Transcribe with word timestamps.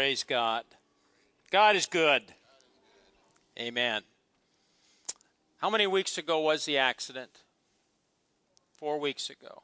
Praise 0.00 0.24
God. 0.24 0.64
God 1.50 1.76
is 1.76 1.84
good. 1.84 2.22
Amen. 3.58 4.00
How 5.58 5.68
many 5.68 5.86
weeks 5.86 6.16
ago 6.16 6.40
was 6.40 6.64
the 6.64 6.78
accident? 6.78 7.42
Four 8.72 8.98
weeks 8.98 9.28
ago. 9.28 9.62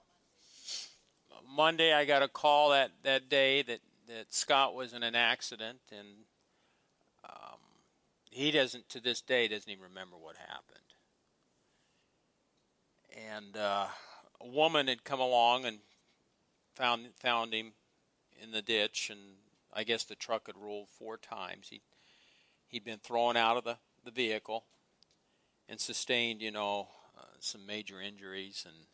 Monday, 1.48 1.94
I 1.94 2.04
got 2.04 2.22
a 2.22 2.28
call 2.28 2.68
that, 2.72 2.90
that 3.02 3.30
day 3.30 3.62
that, 3.62 3.80
that 4.08 4.34
Scott 4.34 4.74
was 4.74 4.92
in 4.92 5.02
an 5.02 5.14
accident, 5.14 5.78
and 5.90 6.08
um, 7.24 7.58
he 8.30 8.50
doesn't, 8.50 8.90
to 8.90 9.00
this 9.00 9.22
day, 9.22 9.48
doesn't 9.48 9.72
even 9.72 9.84
remember 9.84 10.16
what 10.20 10.36
happened. 10.36 10.84
And 13.32 13.56
uh, 13.56 13.86
a 14.42 14.46
woman 14.46 14.88
had 14.88 15.02
come 15.02 15.20
along 15.20 15.64
and 15.64 15.78
found 16.74 17.06
found 17.18 17.54
him 17.54 17.72
in 18.42 18.50
the 18.50 18.60
ditch, 18.60 19.08
and 19.10 19.20
I 19.76 19.84
guess 19.84 20.04
the 20.04 20.14
truck 20.14 20.46
had 20.46 20.56
rolled 20.56 20.88
four 20.88 21.18
times. 21.18 21.68
He 21.68 21.82
he'd 22.68 22.84
been 22.84 22.98
thrown 22.98 23.36
out 23.36 23.58
of 23.58 23.64
the, 23.64 23.76
the 24.04 24.10
vehicle 24.10 24.64
and 25.68 25.78
sustained, 25.78 26.40
you 26.40 26.50
know, 26.50 26.88
uh, 27.16 27.36
some 27.40 27.66
major 27.66 28.00
injuries 28.00 28.64
and 28.66 28.86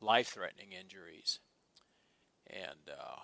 life-threatening 0.00 0.72
injuries. 0.72 1.40
And 2.46 2.90
uh, 2.90 3.20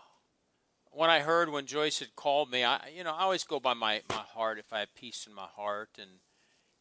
when 0.93 1.09
I 1.11 1.21
heard 1.21 1.51
when 1.51 1.67
Joyce 1.67 2.01
had 2.01 2.15
called 2.15 2.51
me, 2.51 2.65
I 2.65 2.91
you 2.95 3.03
know 3.03 3.15
I 3.15 3.23
always 3.23 3.45
go 3.45 3.59
by 3.59 3.75
my, 3.75 4.03
my 4.11 4.16
heart 4.16 4.59
if 4.59 4.71
I 4.71 4.80
have 4.80 4.95
peace 4.95 5.27
in 5.27 5.35
my 5.35 5.49
heart 5.57 5.91
and 5.99 6.11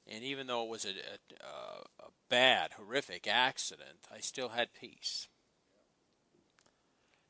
and 0.06 0.24
even 0.24 0.48
though 0.48 0.64
it 0.64 0.70
was 0.70 0.86
a, 0.86 0.90
a, 0.90 2.06
a 2.06 2.10
bad, 2.30 2.74
horrific 2.74 3.28
accident, 3.28 4.08
I 4.14 4.20
still 4.20 4.50
had 4.50 4.70
peace. 4.74 5.28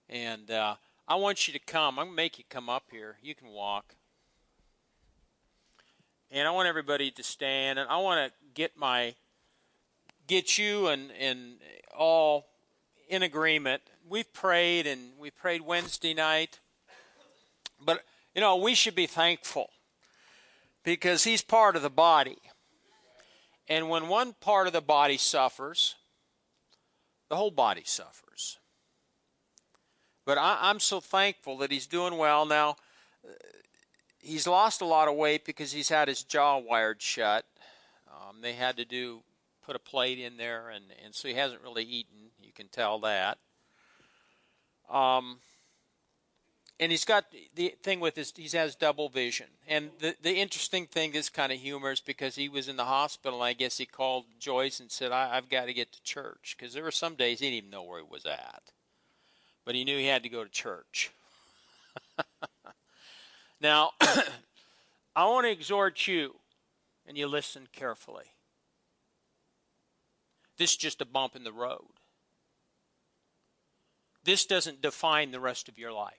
And 0.09 0.49
uh, 0.52 0.75
I 1.08 1.16
want 1.16 1.47
you 1.47 1.53
to 1.53 1.59
come. 1.59 1.97
I'm 1.97 2.08
going 2.08 2.13
to 2.13 2.16
make 2.16 2.38
you 2.38 2.44
come 2.50 2.69
up 2.69 2.83
here. 2.91 3.17
You 3.22 3.33
can 3.33 3.47
walk. 3.50 3.95
And 6.30 6.47
I 6.47 6.52
want 6.52 6.67
everybody 6.67 7.11
to 7.11 7.23
stand. 7.23 7.80
And 7.80 7.89
I 7.89 7.97
want 7.97 8.30
to 8.30 8.33
get 8.53 8.77
my 8.77 9.16
get 10.27 10.58
you 10.58 10.88
and, 10.88 11.11
and 11.17 11.55
all 11.97 12.47
in 13.08 13.23
agreement. 13.23 13.81
We've 14.09 14.31
prayed 14.33 14.86
and 14.86 15.11
we 15.17 15.31
prayed 15.31 15.61
Wednesday 15.61 16.14
night. 16.14 16.59
But, 17.80 18.03
you 18.36 18.42
know, 18.42 18.58
we 18.58 18.75
should 18.75 18.95
be 18.95 19.08
thankful 19.08 19.69
because 20.83 21.23
he's 21.23 21.42
part 21.42 21.75
of 21.77 21.81
the 21.81 21.89
body. 21.89 22.38
And 23.69 23.89
when 23.89 24.08
one 24.08 24.36
part 24.39 24.67
of 24.67 24.73
the 24.73 24.81
body 24.81 25.17
suffers, 25.17 25.95
the 27.30 27.36
whole 27.36 27.52
body 27.52 27.83
suffers. 27.86 28.27
But 30.28 30.38
I, 30.38 30.70
am 30.70 30.81
so 30.81 31.00
thankful 31.00 31.58
that 31.59 31.72
he's 31.72 31.88
doing 31.88 32.17
well 32.17 32.45
now. 32.45 32.75
He's 34.20 34.45
lost 34.45 34.81
a 34.81 34.86
lot 34.86 35.08
of 35.08 35.16
weight 35.16 35.45
because 35.45 35.72
he's 35.72 35.88
had 35.88 36.09
his 36.09 36.22
jaw 36.22 36.58
wired 36.58 37.02
shut. 37.02 37.45
Um, 38.09 38.42
they 38.42 38.52
had 38.52 38.75
to 38.75 38.83
do 38.83 39.22
put 39.66 39.78
a 39.78 39.80
plate 39.80 40.20
in 40.20 40.36
there, 40.36 40.70
and, 40.70 40.83
and 41.02 41.16
so 41.16 41.30
he 41.30 41.33
hasn't 41.33 41.61
really 41.61 41.86
eaten. 41.86 42.31
You 42.44 42.52
can 42.52 42.67
tell 42.67 43.00
that. 43.00 43.38
Um, 44.89 45.38
and 46.78 46.92
he's 46.92 47.05
got 47.05 47.23
the 47.55 47.75
thing 47.81 48.02
with 48.02 48.17
his 48.17 48.33
he 48.36 48.55
has 48.58 48.75
double 48.75 49.09
vision 49.09 49.48
and 49.67 49.89
the 50.00 50.16
the 50.22 50.36
interesting 50.36 50.86
thing 50.86 51.11
this 51.11 51.28
kind 51.28 51.52
of 51.52 51.58
humor 51.58 51.92
is 51.92 52.00
because 52.00 52.36
he 52.36 52.48
was 52.48 52.67
in 52.67 52.78
the 52.78 52.86
hospital 52.86 53.42
and 53.42 53.50
i 53.50 53.53
guess 53.53 53.80
he 53.80 53.86
called 53.88 54.25
joyce 54.39 54.80
and 54.80 54.92
said 54.92 55.11
I, 55.11 55.33
have 55.33 55.50
got 55.50 55.66
to 55.66 55.73
get 55.73 55.92
to 55.94 56.03
church 56.03 56.55
because 56.55 56.75
there 56.75 56.83
were 56.83 56.92
some 56.92 57.16
days 57.16 57.39
he 57.39 57.48
didn't 57.48 57.58
even 57.58 57.70
know 57.71 57.83
where 57.83 57.99
he 57.99 58.05
was 58.08 58.27
at 58.27 58.71
but 59.67 59.76
he 59.76 59.83
knew 59.83 59.98
he 59.98 60.05
had 60.05 60.23
to 60.23 60.30
go 60.30 60.45
to 60.45 60.50
church. 60.50 61.11
now, 63.61 63.92
I 65.14 65.26
want 65.26 65.45
to 65.45 65.52
exhort 65.52 66.08
you, 66.08 66.36
and 67.05 67.17
you 67.17 67.28
listen 67.28 67.67
carefully. 67.73 68.23
This 70.58 70.72
is 70.72 70.78
just 70.78 71.02
a 71.02 71.05
bump 71.05 71.36
in 71.36 71.44
the 71.44 71.52
road. 71.52 71.83
This 74.23 74.45
doesn't 74.45 74.82
define 74.82 75.32
the 75.32 75.42
rest 75.42 75.67
of 75.67 75.78
your 75.78 75.92
life. 75.92 76.14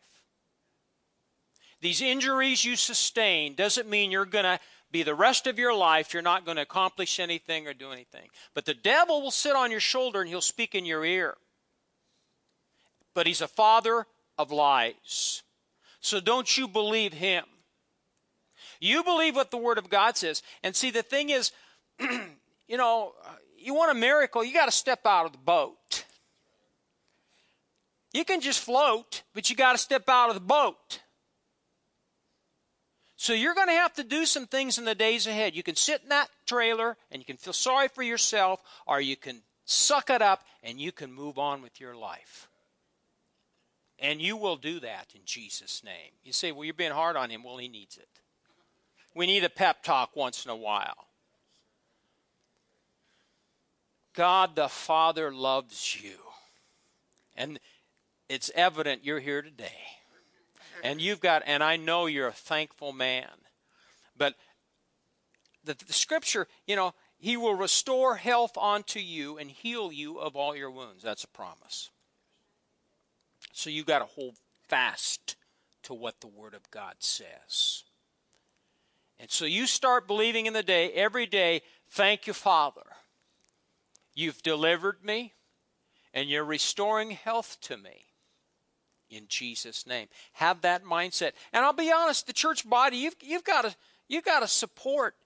These 1.81 2.03
injuries 2.03 2.67
you 2.67 2.77
sustain 2.77 3.55
doesn't 3.55 3.89
mean 3.89 4.11
you're 4.11 4.27
going 4.27 4.45
to 4.45 4.61
be 4.93 5.03
the 5.03 5.15
rest 5.15 5.47
of 5.47 5.59
your 5.59 5.75
life, 5.75 6.13
you're 6.13 6.23
not 6.23 6.45
going 6.45 6.57
to 6.57 6.63
accomplish 6.63 7.19
anything 7.19 7.67
or 7.67 7.73
do 7.73 7.93
anything. 7.93 8.29
But 8.53 8.67
the 8.67 8.75
devil 8.75 9.23
will 9.23 9.31
sit 9.31 9.57
on 9.57 9.71
your 9.71 9.81
shoulder 9.81 10.21
and 10.21 10.29
he'll 10.29 10.43
speak 10.43 10.75
in 10.75 10.85
your 10.85 11.03
ear 11.03 11.39
but 13.19 13.27
he's 13.27 13.41
a 13.41 13.49
father 13.49 14.06
of 14.39 14.53
lies. 14.53 15.43
So 16.01 16.21
don't 16.21 16.56
you 16.56 16.69
believe 16.69 17.12
him. 17.12 17.43
You 18.79 19.03
believe 19.03 19.34
what 19.34 19.51
the 19.51 19.56
Word 19.56 19.77
of 19.77 19.91
God 19.91 20.17
says. 20.17 20.41
And 20.62 20.77
see, 20.77 20.93
the 20.93 21.03
thing 21.03 21.31
is, 21.31 21.51
you 21.99 22.77
know, 22.77 23.15
you 23.59 23.75
want 23.75 23.91
a 23.91 23.99
miracle, 23.99 24.45
you 24.45 24.55
got 24.55 24.67
to 24.67 24.71
step 24.71 25.01
out 25.05 25.27
of 25.27 25.33
the 25.33 25.39
boat. 25.39 26.05
You 28.12 28.25
can 28.25 28.41
just 28.41 28.61
float, 28.61 29.25
but 29.35 29.50
you 29.50 29.56
got 29.56 29.73
to 29.73 29.79
step 29.79 30.09
out 30.09 30.29
of 30.29 30.37
the 30.37 30.41
boat. 30.41 31.00
So 33.17 33.33
you're 33.33 33.56
going 33.56 33.67
to 33.67 33.73
have 33.73 33.95
to 33.95 34.05
do 34.05 34.27
some 34.27 34.47
things 34.47 34.79
in 34.79 34.85
the 34.85 34.95
days 34.95 35.27
ahead. 35.27 35.56
You 35.56 35.65
can 35.65 35.75
sit 35.75 36.03
in 36.05 36.11
that 36.11 36.29
trailer 36.47 36.97
and 37.11 37.21
you 37.21 37.27
can 37.27 37.37
feel 37.37 37.53
sorry 37.53 37.89
for 37.89 38.05
yourself, 38.05 38.62
or 38.87 39.00
you 39.00 39.17
can 39.17 39.43
suck 39.65 40.09
it 40.09 40.23
up 40.23 40.45
and 40.62 40.81
you 40.81 40.93
can 40.93 41.12
move 41.12 41.37
on 41.37 41.62
with 41.62 41.81
your 41.81 41.97
life. 41.97 42.48
And 43.99 44.21
you 44.21 44.37
will 44.37 44.57
do 44.57 44.81
that 44.81 45.09
in 45.15 45.23
Jesus' 45.25 45.83
name. 45.85 46.13
You 46.25 46.33
say, 46.33 46.53
well, 46.53 46.65
you're 46.65 46.75
being 46.75 46.93
hard 46.93 47.17
on 47.17 47.31
him. 47.31 47.43
Well, 47.43 47.57
he 47.57 47.69
needs 47.69 47.97
it. 47.97 48.09
We 49.15 49.27
need 49.27 49.43
a 49.43 49.51
pep 49.51 49.83
talk 49.83 50.15
once 50.15 50.45
in 50.45 50.51
a 50.51 50.57
while. 50.57 51.07
God 54.15 54.55
the 54.55 54.69
Father 54.69 55.33
loves 55.33 56.01
you. 56.01 56.17
And 57.37 57.59
it's 58.29 58.51
evident 58.55 59.05
you're 59.05 59.21
here 59.21 59.43
today. 59.43 59.73
And 60.85 61.01
you've 61.01 61.21
got, 61.21 61.43
and 61.47 61.63
I 61.63 61.77
know 61.77 62.07
you're 62.07 62.29
a 62.29 62.33
thankful 62.33 62.93
man. 62.93 63.29
But 64.17 64.35
the, 65.65 65.77
the 65.87 65.93
scripture, 65.93 66.47
you 66.67 66.77
know, 66.77 66.95
he 67.19 67.37
will 67.37 67.55
restore 67.55 68.17
health 68.17 68.57
unto 68.57 69.01
you 69.01 69.39
and 69.39 69.51
heal 69.51 69.91
you 69.91 70.19
of 70.19 70.37
all 70.37 70.55
your 70.55 70.71
wounds. 70.71 71.03
That's 71.03 71.25
a 71.25 71.29
promise. 71.29 71.91
So 73.59 73.71
you 73.71 73.83
got 73.83 73.99
to 73.99 74.05
hold 74.05 74.37
fast 74.69 75.35
to 75.83 75.93
what 75.93 76.21
the 76.21 76.29
Word 76.29 76.55
of 76.55 76.71
God 76.71 76.95
says. 77.01 77.83
And 79.19 79.29
so 79.33 79.47
you 79.47 79.67
start 79.67 80.07
believing 80.07 80.47
in 80.47 80.53
the 80.53 80.63
day, 80.63 80.93
every 80.93 81.27
day, 81.27 81.63
thank 81.91 82.29
you, 82.29 82.35
Father. 82.35 82.87
You've 84.15 84.45
delivered 84.45 85.05
me, 85.05 85.33
and 86.15 86.29
you're 86.29 86.45
restoring 86.45 87.11
health 87.11 87.59
to 87.63 87.77
me. 87.77 88.05
In 89.11 89.25
Jesus' 89.27 89.89
name. 89.89 90.07
Have 90.35 90.61
that 90.61 90.85
mindset. 90.85 91.33
And 91.53 91.65
I'll 91.65 91.73
be 91.73 91.91
honest, 91.91 92.29
the 92.29 92.33
church 92.33 92.69
body, 92.71 92.99
you've, 92.99 93.17
you've 93.21 93.43
got 93.43 93.63
to 93.63 93.75
you've 94.07 94.25
got 94.25 94.41
to 94.41 94.47
support. 94.47 95.17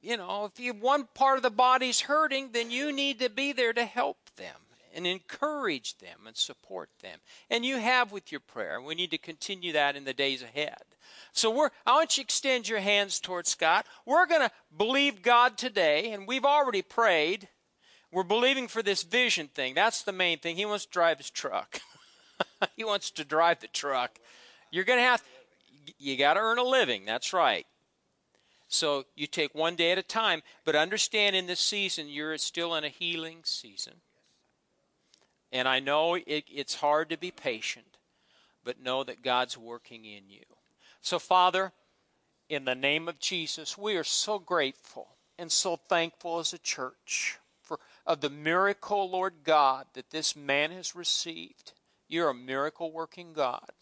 You 0.00 0.16
know, 0.16 0.46
if 0.46 0.58
you 0.58 0.72
one 0.72 1.08
part 1.12 1.36
of 1.36 1.42
the 1.42 1.50
body's 1.50 2.00
hurting, 2.00 2.52
then 2.52 2.70
you 2.70 2.90
need 2.90 3.18
to 3.18 3.28
be 3.28 3.52
there 3.52 3.74
to 3.74 3.84
help 3.84 4.16
them 4.36 4.65
and 4.96 5.06
encourage 5.06 5.98
them 5.98 6.26
and 6.26 6.36
support 6.36 6.88
them. 7.02 7.18
And 7.50 7.64
you 7.64 7.78
have 7.78 8.10
with 8.10 8.32
your 8.32 8.40
prayer. 8.40 8.80
We 8.80 8.94
need 8.94 9.10
to 9.10 9.18
continue 9.18 9.72
that 9.74 9.94
in 9.94 10.04
the 10.04 10.14
days 10.14 10.42
ahead. 10.42 10.82
So 11.32 11.50
we're, 11.50 11.70
I 11.86 11.92
want 11.92 12.16
you 12.16 12.24
to 12.24 12.26
extend 12.26 12.68
your 12.68 12.80
hands 12.80 13.20
towards 13.20 13.50
Scott. 13.50 13.86
We're 14.06 14.26
going 14.26 14.40
to 14.40 14.50
believe 14.76 15.22
God 15.22 15.58
today, 15.58 16.12
and 16.12 16.26
we've 16.26 16.44
already 16.44 16.82
prayed. 16.82 17.48
We're 18.10 18.24
believing 18.24 18.68
for 18.68 18.82
this 18.82 19.02
vision 19.02 19.48
thing. 19.48 19.74
That's 19.74 20.02
the 20.02 20.12
main 20.12 20.38
thing. 20.38 20.56
He 20.56 20.64
wants 20.64 20.86
to 20.86 20.90
drive 20.90 21.18
his 21.18 21.30
truck. 21.30 21.80
he 22.76 22.84
wants 22.84 23.10
to 23.12 23.24
drive 23.24 23.60
the 23.60 23.68
truck. 23.68 24.18
You're 24.70 24.84
going 24.84 24.98
to 24.98 25.04
have, 25.04 25.22
you 25.98 26.16
got 26.16 26.34
to 26.34 26.40
earn 26.40 26.58
a 26.58 26.64
living. 26.64 27.04
That's 27.04 27.32
right. 27.32 27.66
So 28.68 29.04
you 29.14 29.26
take 29.26 29.54
one 29.54 29.76
day 29.76 29.92
at 29.92 29.98
a 29.98 30.02
time, 30.02 30.42
but 30.64 30.74
understand 30.74 31.36
in 31.36 31.46
this 31.46 31.60
season, 31.60 32.08
you're 32.08 32.36
still 32.38 32.74
in 32.74 32.82
a 32.82 32.88
healing 32.88 33.40
season. 33.44 33.94
And 35.52 35.68
I 35.68 35.80
know 35.80 36.14
it, 36.14 36.44
it's 36.52 36.76
hard 36.76 37.10
to 37.10 37.16
be 37.16 37.30
patient, 37.30 37.98
but 38.64 38.80
know 38.80 39.04
that 39.04 39.22
God's 39.22 39.56
working 39.56 40.04
in 40.04 40.28
you. 40.28 40.44
So, 41.00 41.18
Father, 41.18 41.72
in 42.48 42.64
the 42.64 42.74
name 42.74 43.08
of 43.08 43.18
Jesus, 43.18 43.78
we 43.78 43.96
are 43.96 44.04
so 44.04 44.38
grateful 44.38 45.08
and 45.38 45.50
so 45.50 45.76
thankful 45.76 46.38
as 46.38 46.52
a 46.52 46.58
church 46.58 47.38
for 47.62 47.78
of 48.06 48.20
the 48.20 48.30
miracle, 48.30 49.10
Lord 49.10 49.34
God, 49.44 49.86
that 49.94 50.10
this 50.10 50.36
man 50.36 50.70
has 50.70 50.94
received. 50.94 51.72
You're 52.08 52.30
a 52.30 52.34
miracle 52.34 52.92
working 52.92 53.32
God. 53.32 53.72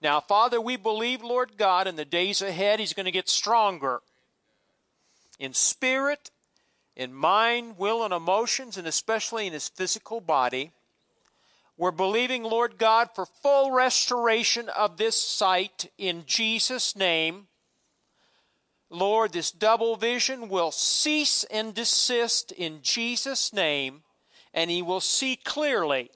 Now, 0.00 0.20
Father, 0.20 0.60
we 0.60 0.76
believe, 0.76 1.22
Lord 1.22 1.56
God, 1.56 1.86
in 1.86 1.96
the 1.96 2.04
days 2.04 2.40
ahead, 2.40 2.78
he's 2.78 2.92
going 2.92 3.06
to 3.06 3.12
get 3.12 3.28
stronger 3.28 4.00
in 5.38 5.54
spirit, 5.54 6.30
in 6.94 7.12
mind, 7.12 7.78
will, 7.78 8.04
and 8.04 8.14
emotions, 8.14 8.76
and 8.76 8.86
especially 8.86 9.46
in 9.46 9.52
his 9.52 9.68
physical 9.68 10.20
body. 10.20 10.70
We're 11.76 11.90
believing, 11.90 12.44
Lord 12.44 12.78
God, 12.78 13.08
for 13.14 13.26
full 13.26 13.72
restoration 13.72 14.68
of 14.68 14.96
this 14.96 15.20
sight 15.20 15.90
in 15.98 16.24
Jesus' 16.24 16.94
name. 16.94 17.48
Lord, 18.90 19.32
this 19.32 19.50
double 19.50 19.96
vision 19.96 20.48
will 20.48 20.70
cease 20.70 21.42
and 21.44 21.74
desist 21.74 22.52
in 22.52 22.80
Jesus' 22.82 23.52
name, 23.52 24.02
and 24.52 24.70
he 24.70 24.82
will 24.82 25.00
see 25.00 25.34
clearly. 25.34 26.10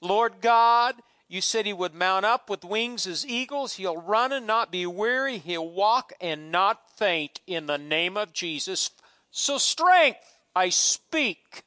Lord 0.00 0.34
God, 0.40 0.94
you 1.28 1.40
said 1.40 1.66
he 1.66 1.72
would 1.72 1.94
mount 1.94 2.24
up 2.24 2.48
with 2.48 2.64
wings 2.64 3.08
as 3.08 3.26
eagles. 3.26 3.74
He'll 3.74 4.00
run 4.00 4.32
and 4.32 4.46
not 4.46 4.70
be 4.70 4.86
weary. 4.86 5.38
He'll 5.38 5.68
walk 5.68 6.12
and 6.20 6.52
not 6.52 6.96
faint 6.96 7.40
in 7.46 7.66
the 7.66 7.78
name 7.78 8.16
of 8.16 8.32
Jesus. 8.32 8.90
So, 9.32 9.58
strength, 9.58 10.20
I 10.54 10.68
speak 10.68 11.64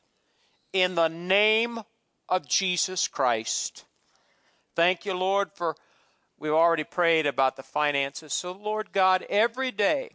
in 0.72 0.96
the 0.96 1.10
name 1.10 1.82
of 2.34 2.48
Jesus 2.48 3.08
Christ. 3.08 3.86
Thank 4.76 5.06
you, 5.06 5.14
Lord, 5.14 5.52
for 5.54 5.76
we've 6.40 6.52
already 6.52 6.84
prayed 6.84 7.28
about 7.28 7.58
the 7.58 7.62
finances. 7.64 8.34
So, 8.34 8.52
Lord 8.52 8.92
God, 8.92 9.24
every 9.30 9.70
day 9.70 10.14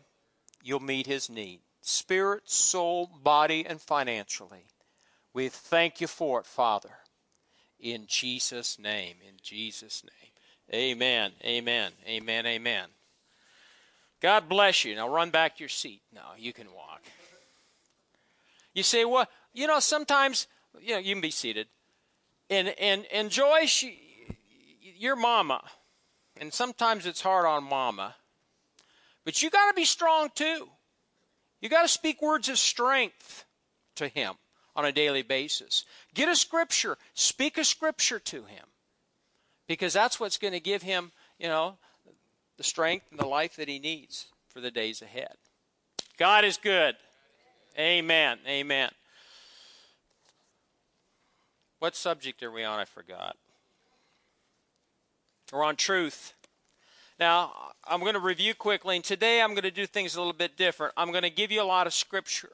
you'll 0.61 0.81
meet 0.81 1.07
his 1.07 1.31
need 1.31 1.61
spirit, 1.81 2.51
soul, 2.51 3.09
body, 3.23 3.65
and 3.65 3.81
financially. 3.81 4.67
We 5.33 5.49
thank 5.49 6.01
you 6.01 6.09
for 6.09 6.41
it, 6.41 6.47
Father. 6.47 6.91
In 7.79 8.07
Jesus' 8.09 8.81
name. 8.81 9.19
In 9.27 9.35
Jesus' 9.41 10.03
name. 10.03 10.75
Amen. 10.75 11.31
Amen. 11.45 11.93
Amen. 12.05 12.47
Amen. 12.47 12.89
God 14.21 14.49
bless 14.49 14.85
you. 14.85 14.97
Now 14.97 15.09
run 15.09 15.31
back 15.31 15.57
to 15.57 15.61
your 15.61 15.69
seat. 15.69 16.03
No, 16.13 16.23
you 16.37 16.53
can 16.53 16.67
walk. 16.75 17.03
You 18.75 18.83
say, 18.83 19.05
well, 19.05 19.29
you 19.55 19.69
know, 19.69 19.79
sometimes, 19.79 20.49
you 20.81 20.95
know, 20.95 20.99
you 20.99 21.15
can 21.15 21.23
be 21.23 21.31
seated 21.31 21.69
and 22.51 22.69
and 22.79 23.07
and 23.13 23.31
Joyce, 23.31 23.85
your 24.97 25.17
mama, 25.17 25.63
and 26.37 26.53
sometimes 26.53 27.07
it's 27.07 27.21
hard 27.21 27.47
on 27.47 27.65
mama, 27.65 28.15
but 29.25 29.43
you 29.43 29.51
got 29.51 29.69
to 29.69 29.75
be 29.75 29.85
strong 29.85 30.29
too. 30.35 30.69
You 31.61 31.69
got 31.69 31.83
to 31.83 31.89
speak 31.89 32.23
words 32.23 32.49
of 32.49 32.59
strength 32.59 33.45
to 33.97 34.09
him 34.09 34.35
on 34.77 34.85
a 34.85 34.93
daily 34.93 35.23
basis. 35.23 35.85
Get 36.15 36.29
a 36.29 36.37
scripture, 36.37 36.97
speak 37.15 37.59
a 37.59 37.65
scripture 37.65 38.21
to 38.21 38.45
him, 38.45 38.65
because 39.67 39.93
that's 39.93 40.21
what's 40.21 40.39
going 40.39 40.53
to 40.53 40.61
give 40.61 40.83
him, 40.83 41.13
you 41.39 41.49
know, 41.49 41.79
the 42.57 42.65
strength 42.65 43.07
and 43.11 43.19
the 43.19 43.27
life 43.27 43.57
that 43.57 43.69
he 43.69 43.79
needs 43.79 44.27
for 44.49 44.61
the 44.61 44.71
days 44.71 45.03
ahead. 45.03 45.35
God 46.17 46.45
is 46.45 46.57
good. 46.57 46.97
Amen. 47.79 48.39
Amen. 48.47 48.91
What 51.79 51.95
subject 51.95 52.43
are 52.43 52.51
we 52.51 52.65
on? 52.65 52.81
I 52.81 52.85
forgot. 52.85 53.37
We're 55.53 55.65
on 55.65 55.77
truth. 55.77 56.35
Now, 57.21 57.53
I'm 57.85 58.01
going 58.01 58.15
to 58.15 58.21
review 58.21 58.55
quickly, 58.55 58.97
and 58.97 59.05
today 59.05 59.41
I'm 59.41 59.51
going 59.51 59.63
to 59.63 59.71
do 59.71 59.87
things 59.87 60.15
a 60.15 60.21
little 60.21 60.33
bit 60.33 60.57
different. 60.57 60.93
I'm 60.97 61.11
going 61.11 61.23
to 61.23 61.31
give 61.31 61.51
you 61.51 61.63
a 61.63 61.65
lot 61.65 61.87
of 61.87 61.95
scripture. 61.95 62.51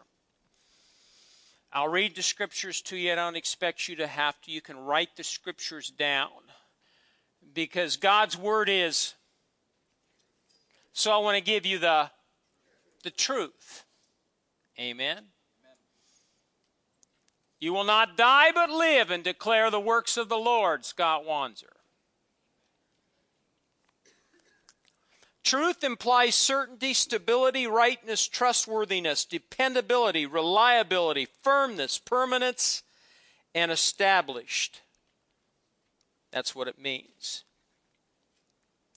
I'll 1.73 1.89
read 1.89 2.15
the 2.15 2.23
scriptures 2.23 2.81
to 2.83 2.97
you. 2.97 3.13
I 3.13 3.15
don't 3.17 3.37
expect 3.37 3.89
you 3.89 3.97
to 3.97 4.07
have 4.07 4.41
to. 4.43 4.53
You 4.53 4.61
can 4.61 4.79
write 4.79 5.17
the 5.17 5.25
scriptures 5.25 5.91
down 5.91 6.29
because 7.53 7.97
God's 7.97 8.39
word 8.39 8.69
is. 8.69 9.15
So 10.93 11.11
I 11.11 11.19
want 11.19 11.37
to 11.37 11.43
give 11.43 11.67
you 11.67 11.79
the 11.79 12.11
the 13.03 13.11
truth. 13.11 13.85
Amen. 14.79 15.25
You 17.65 17.73
will 17.73 17.85
not 17.85 18.19
die 18.19 18.53
but 18.53 18.69
live 18.69 19.11
and 19.11 19.25
declare 19.25 19.71
the 19.71 19.81
works 19.81 20.19
of 20.19 20.29
the 20.29 20.37
Lord, 20.37 20.85
Scott 20.85 21.25
Wanzer. 21.27 21.73
Truth 25.43 25.83
implies 25.83 26.35
certainty, 26.35 26.93
stability, 26.93 27.67
rightness, 27.67 28.29
trustworthiness, 28.29 29.25
dependability, 29.25 30.27
reliability, 30.27 31.27
firmness, 31.43 31.97
permanence, 31.97 32.83
and 33.55 33.73
established. 33.73 34.83
That's 36.33 36.55
what 36.55 36.69
it 36.69 36.79
means. 36.79 37.45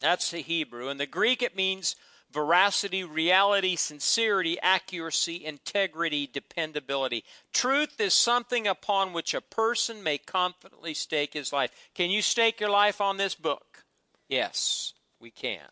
That's 0.01 0.29
the 0.29 0.41
Hebrew. 0.41 0.89
In 0.89 0.97
the 0.97 1.05
Greek, 1.05 1.41
it 1.41 1.55
means 1.55 1.95
veracity, 2.31 3.03
reality, 3.03 3.75
sincerity, 3.75 4.59
accuracy, 4.61 5.45
integrity, 5.45 6.29
dependability. 6.31 7.23
Truth 7.53 7.99
is 7.99 8.13
something 8.13 8.67
upon 8.67 9.13
which 9.13 9.33
a 9.33 9.41
person 9.41 10.03
may 10.03 10.17
confidently 10.17 10.93
stake 10.93 11.33
his 11.33 11.53
life. 11.53 11.71
Can 11.95 12.09
you 12.09 12.21
stake 12.21 12.59
your 12.59 12.69
life 12.69 13.01
on 13.01 13.17
this 13.17 13.35
book? 13.35 13.85
Yes, 14.27 14.93
we 15.19 15.31
can. 15.31 15.67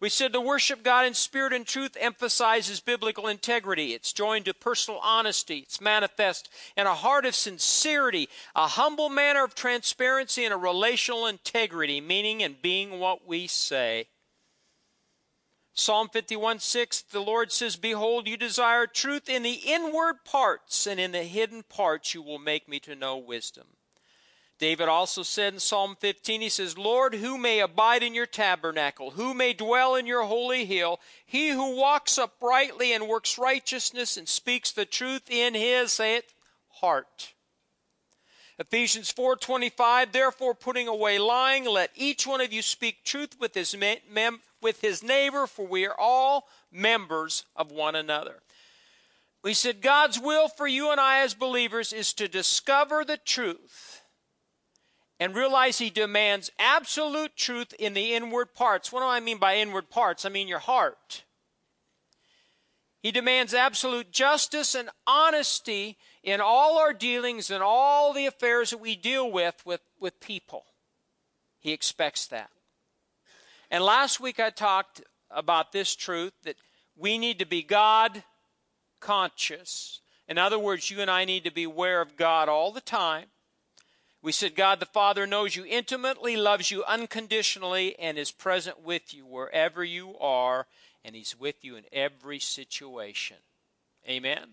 We 0.00 0.10
said 0.10 0.32
to 0.32 0.40
worship 0.40 0.84
God 0.84 1.06
in 1.06 1.14
spirit 1.14 1.52
and 1.52 1.66
truth 1.66 1.96
emphasizes 1.98 2.78
biblical 2.78 3.26
integrity. 3.26 3.94
It's 3.94 4.12
joined 4.12 4.44
to 4.44 4.54
personal 4.54 5.00
honesty. 5.02 5.58
It's 5.58 5.80
manifest 5.80 6.48
in 6.76 6.86
a 6.86 6.94
heart 6.94 7.26
of 7.26 7.34
sincerity, 7.34 8.28
a 8.54 8.68
humble 8.68 9.08
manner 9.08 9.42
of 9.42 9.56
transparency, 9.56 10.44
and 10.44 10.54
a 10.54 10.58
relational 10.58 11.26
integrity, 11.26 12.00
meaning 12.00 12.44
and 12.44 12.62
being 12.62 13.00
what 13.00 13.26
we 13.26 13.48
say. 13.48 14.06
Psalm 15.78 16.08
51 16.08 16.58
6, 16.58 17.02
the 17.02 17.20
Lord 17.20 17.52
says, 17.52 17.76
Behold, 17.76 18.26
you 18.26 18.36
desire 18.36 18.88
truth 18.88 19.28
in 19.28 19.44
the 19.44 19.60
inward 19.64 20.24
parts, 20.24 20.88
and 20.88 20.98
in 20.98 21.12
the 21.12 21.22
hidden 21.22 21.62
parts 21.62 22.14
you 22.14 22.20
will 22.20 22.40
make 22.40 22.68
me 22.68 22.80
to 22.80 22.96
know 22.96 23.16
wisdom. 23.16 23.64
David 24.58 24.88
also 24.88 25.22
said 25.22 25.54
in 25.54 25.60
Psalm 25.60 25.96
15, 26.00 26.40
he 26.40 26.48
says, 26.48 26.76
Lord, 26.76 27.14
who 27.14 27.38
may 27.38 27.60
abide 27.60 28.02
in 28.02 28.12
your 28.12 28.26
tabernacle? 28.26 29.12
Who 29.12 29.34
may 29.34 29.52
dwell 29.52 29.94
in 29.94 30.04
your 30.04 30.24
holy 30.24 30.64
hill? 30.64 30.98
He 31.24 31.50
who 31.50 31.76
walks 31.76 32.18
uprightly 32.18 32.92
and 32.92 33.06
works 33.06 33.38
righteousness 33.38 34.16
and 34.16 34.28
speaks 34.28 34.72
the 34.72 34.84
truth 34.84 35.30
in 35.30 35.54
his, 35.54 35.92
say 35.92 36.16
it, 36.16 36.34
heart. 36.80 37.34
Ephesians 38.58 39.12
4:25 39.12 40.10
Therefore 40.10 40.56
putting 40.56 40.88
away 40.88 41.20
lying 41.20 41.64
let 41.64 41.92
each 41.94 42.26
one 42.26 42.40
of 42.40 42.52
you 42.52 42.62
speak 42.62 43.04
truth 43.04 43.38
with 43.38 43.54
his 43.54 43.76
mem- 43.76 44.42
with 44.60 44.80
his 44.80 45.02
neighbor 45.02 45.46
for 45.46 45.66
we 45.66 45.86
are 45.86 45.98
all 45.98 46.48
members 46.70 47.44
of 47.56 47.70
one 47.70 47.94
another. 47.94 48.42
We 49.42 49.54
said 49.54 49.80
God's 49.80 50.18
will 50.18 50.48
for 50.48 50.66
you 50.66 50.90
and 50.90 51.00
I 51.00 51.20
as 51.20 51.34
believers 51.34 51.92
is 51.92 52.12
to 52.14 52.28
discover 52.28 53.04
the 53.04 53.16
truth 53.16 54.02
and 55.20 55.34
realize 55.34 55.78
he 55.78 55.90
demands 55.90 56.50
absolute 56.58 57.36
truth 57.36 57.72
in 57.78 57.94
the 57.94 58.14
inward 58.14 58.54
parts. 58.54 58.92
What 58.92 59.00
do 59.00 59.06
I 59.06 59.20
mean 59.20 59.38
by 59.38 59.56
inward 59.56 59.90
parts? 59.90 60.24
I 60.24 60.28
mean 60.28 60.48
your 60.48 60.58
heart. 60.58 61.24
He 63.00 63.12
demands 63.12 63.54
absolute 63.54 64.10
justice 64.10 64.74
and 64.74 64.90
honesty 65.06 65.98
in 66.22 66.40
all 66.40 66.78
our 66.78 66.92
dealings 66.92 67.50
and 67.50 67.62
all 67.62 68.12
the 68.12 68.26
affairs 68.26 68.70
that 68.70 68.78
we 68.78 68.96
deal 68.96 69.30
with, 69.30 69.62
with 69.64 69.80
with 70.00 70.20
people. 70.20 70.64
He 71.60 71.72
expects 71.72 72.26
that. 72.26 72.50
And 73.70 73.84
last 73.84 74.20
week 74.20 74.40
I 74.40 74.50
talked 74.50 75.02
about 75.30 75.72
this 75.72 75.94
truth 75.94 76.32
that 76.44 76.56
we 76.96 77.18
need 77.18 77.38
to 77.38 77.46
be 77.46 77.62
God 77.62 78.22
conscious. 79.00 80.00
In 80.26 80.38
other 80.38 80.58
words, 80.58 80.90
you 80.90 81.00
and 81.00 81.10
I 81.10 81.24
need 81.24 81.44
to 81.44 81.52
be 81.52 81.64
aware 81.64 82.00
of 82.00 82.16
God 82.16 82.48
all 82.48 82.72
the 82.72 82.80
time. 82.80 83.26
We 84.20 84.32
said 84.32 84.56
God 84.56 84.80
the 84.80 84.86
Father 84.86 85.26
knows 85.26 85.54
you 85.54 85.64
intimately, 85.64 86.36
loves 86.36 86.70
you 86.70 86.84
unconditionally, 86.84 87.96
and 87.98 88.18
is 88.18 88.32
present 88.32 88.82
with 88.82 89.14
you 89.14 89.24
wherever 89.24 89.84
you 89.84 90.18
are, 90.18 90.66
and 91.04 91.14
He's 91.14 91.38
with 91.38 91.64
you 91.64 91.76
in 91.76 91.84
every 91.92 92.40
situation. 92.40 93.36
Amen? 94.08 94.38
Amen. 94.38 94.48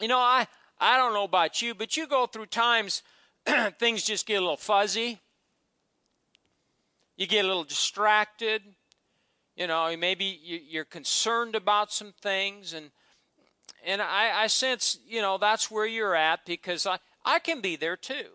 You 0.00 0.08
know, 0.08 0.18
I, 0.18 0.46
I 0.80 0.96
don't 0.96 1.12
know 1.12 1.24
about 1.24 1.60
you, 1.60 1.74
but 1.74 1.96
you 1.96 2.06
go 2.06 2.26
through 2.26 2.46
times 2.46 3.02
things 3.78 4.02
just 4.02 4.26
get 4.26 4.36
a 4.36 4.40
little 4.40 4.56
fuzzy. 4.56 5.20
You 7.16 7.26
get 7.26 7.44
a 7.44 7.48
little 7.48 7.64
distracted. 7.64 8.62
You 9.56 9.66
know, 9.66 9.96
maybe 9.96 10.38
you're 10.42 10.84
concerned 10.84 11.54
about 11.54 11.90
some 11.90 12.12
things, 12.20 12.74
and 12.74 12.90
and 13.84 14.02
I, 14.02 14.42
I 14.42 14.46
sense, 14.48 14.98
you 15.06 15.22
know, 15.22 15.38
that's 15.38 15.70
where 15.70 15.86
you're 15.86 16.14
at 16.14 16.44
because 16.44 16.86
I, 16.86 16.98
I 17.24 17.38
can 17.38 17.60
be 17.60 17.76
there 17.76 17.96
too. 17.96 18.26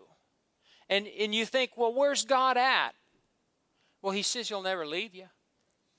And 0.88 1.06
and 1.06 1.34
you 1.34 1.46
think, 1.46 1.72
well, 1.76 1.94
where's 1.94 2.24
God 2.24 2.56
at? 2.56 2.90
Well, 4.00 4.12
He 4.12 4.22
says 4.22 4.48
He'll 4.48 4.62
never 4.62 4.84
leave 4.84 5.14
you. 5.14 5.26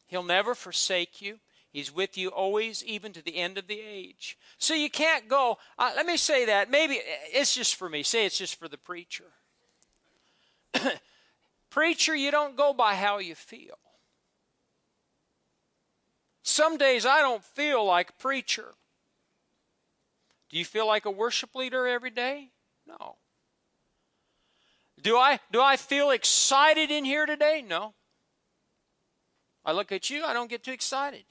He'll 0.08 0.24
never 0.24 0.54
forsake 0.54 1.22
you. 1.22 1.40
He's 1.72 1.92
with 1.92 2.18
you 2.18 2.30
always, 2.30 2.84
even 2.84 3.14
to 3.14 3.24
the 3.24 3.38
end 3.38 3.58
of 3.58 3.68
the 3.68 3.80
age. 3.80 4.38
So 4.60 4.76
you 4.76 4.92
can't 4.92 5.28
go. 5.28 5.58
Uh, 5.80 5.92
let 5.96 6.06
me 6.06 6.18
say 6.18 6.46
that. 6.46 6.70
Maybe 6.70 7.00
it's 7.34 7.56
just 7.56 7.76
for 7.76 7.90
me. 7.90 8.04
Say 8.04 8.26
it's 8.26 8.38
just 8.38 8.60
for 8.60 8.68
the 8.68 8.78
preacher. 8.78 9.32
Preacher, 11.74 12.16
you 12.16 12.30
don't 12.30 12.56
go 12.56 12.72
by 12.72 12.94
how 12.94 13.18
you 13.18 13.34
feel. 13.34 13.80
Some 16.44 16.78
days 16.78 17.04
I 17.04 17.22
don't 17.22 17.44
feel 17.44 17.84
like 17.84 18.12
a 18.12 18.22
preacher. 18.22 18.76
Do 20.52 20.60
you 20.60 20.66
feel 20.66 20.86
like 20.86 21.06
a 21.06 21.12
worship 21.12 21.56
leader 21.56 21.88
every 21.88 22.12
day? 22.12 22.52
No. 22.86 23.16
Do 25.02 25.18
I 25.18 25.40
do 25.52 25.64
I 25.64 25.78
feel 25.78 26.12
excited 26.12 26.92
in 26.92 27.06
here 27.06 27.26
today? 27.26 27.64
No. 27.68 27.96
I 29.66 29.72
look 29.72 29.92
at 29.92 30.12
you, 30.12 30.24
I 30.24 30.34
don't 30.34 30.52
get 30.52 30.64
too 30.64 30.74
excited. 30.74 31.24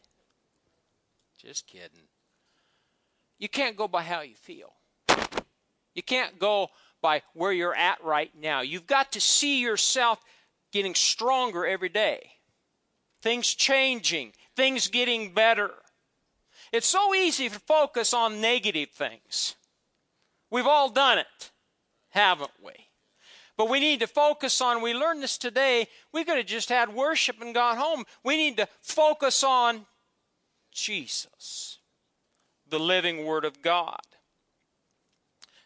Just 1.41 1.69
kidding. 1.69 2.09
You 3.39 3.49
can't 3.49 3.77
go 3.77 3.87
by 3.87 4.03
how 4.03 4.23
you 4.23 4.35
feel. 4.35 4.73
You 5.95 6.03
can't 6.03 6.41
go 6.41 6.71
by 7.01 7.23
where 7.35 7.53
you're 7.53 7.75
at 7.75 8.03
right 8.03 8.31
now. 8.41 8.63
You've 8.63 8.87
got 8.87 9.13
to 9.13 9.21
see 9.21 9.61
yourself 9.61 10.21
getting 10.73 10.95
stronger 10.95 11.65
every 11.67 11.89
day. 11.89 12.33
Things 13.21 13.55
changing, 13.55 14.33
things 14.57 14.89
getting 14.89 15.33
better. 15.33 15.71
It's 16.73 16.89
so 16.89 17.15
easy 17.15 17.49
to 17.49 17.61
focus 17.61 18.13
on 18.13 18.41
negative 18.41 18.91
things. 18.91 19.55
We've 20.51 20.67
all 20.67 20.89
done 20.91 21.19
it, 21.19 21.51
haven't 22.11 22.51
we? 22.63 22.73
But 23.57 23.69
we 23.69 23.81
need 23.81 24.01
to 24.01 24.07
focus 24.07 24.61
on, 24.61 24.83
we 24.83 24.95
learned 24.95 25.23
this 25.23 25.39
today, 25.39 25.87
we 26.13 26.25
could 26.25 26.39
have 26.39 26.47
just 26.47 26.71
had 26.71 26.95
worship 26.95 27.41
and 27.41 27.55
gone 27.55 27.77
home. 27.77 28.05
We 28.25 28.37
need 28.37 28.57
to 28.57 28.69
focus 28.81 29.45
on 29.45 29.87
Jesus, 30.73 31.79
the 32.69 32.81
living 32.81 33.25
Word 33.27 33.45
of 33.45 33.63
God. 33.63 34.01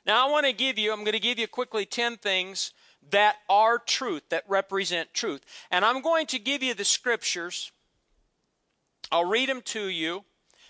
Now, 0.05 0.27
I 0.27 0.31
want 0.31 0.47
to 0.47 0.53
give 0.53 0.79
you, 0.79 0.93
I'm 0.93 1.01
going 1.01 1.13
to 1.13 1.21
give 1.21 1.39
you 1.39 1.49
quickly 1.49 1.87
10 1.87 2.17
things 2.17 2.73
that 3.11 3.37
are 3.49 3.79
truth, 3.79 4.23
that 4.31 4.45
represent 4.49 5.15
truth. 5.15 5.45
And 5.71 5.85
I'm 5.85 6.03
going 6.03 6.27
to 6.27 6.39
give 6.39 6.63
you 6.63 6.75
the 6.75 6.85
scriptures. 6.85 7.73
I'll 9.11 9.25
read 9.25 9.49
them 9.49 9.63
to 9.67 9.89
you. 9.89 10.25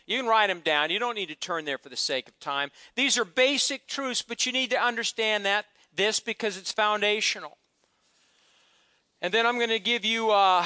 You 0.06 0.18
can 0.18 0.28
write 0.28 0.46
them 0.46 0.60
down. 0.60 0.90
You 0.90 0.98
don't 0.98 1.16
need 1.16 1.28
to 1.30 1.34
turn 1.34 1.64
there 1.64 1.78
for 1.78 1.88
the 1.88 1.96
sake 1.96 2.28
of 2.28 2.38
time. 2.38 2.70
These 2.94 3.18
are 3.18 3.24
basic 3.24 3.86
truths, 3.88 4.22
but 4.22 4.46
you 4.46 4.52
need 4.52 4.70
to 4.70 4.80
understand 4.80 5.44
that 5.44 5.66
this 5.94 6.20
because 6.20 6.56
it's 6.56 6.70
foundational. 6.70 7.56
And 9.20 9.32
then 9.32 9.46
I'm 9.46 9.56
going 9.56 9.70
to 9.70 9.80
give 9.80 10.04
you 10.04 10.30
uh, 10.30 10.64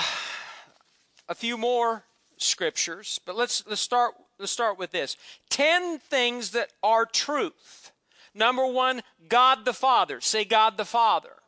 a 1.28 1.34
few 1.34 1.56
more 1.56 2.04
scriptures, 2.36 3.20
but 3.24 3.36
let's 3.36 3.62
let's 3.66 3.80
start 3.80 4.14
let's 4.38 4.52
start 4.52 4.78
with 4.78 4.90
this. 4.90 5.16
10 5.50 5.98
things 5.98 6.50
that 6.50 6.72
are 6.82 7.06
truth. 7.06 7.92
Number 8.34 8.66
1, 8.66 9.02
God 9.28 9.64
the 9.64 9.72
Father. 9.72 10.20
Say 10.20 10.44
God 10.44 10.76
the 10.76 10.84
Father. 10.84 11.39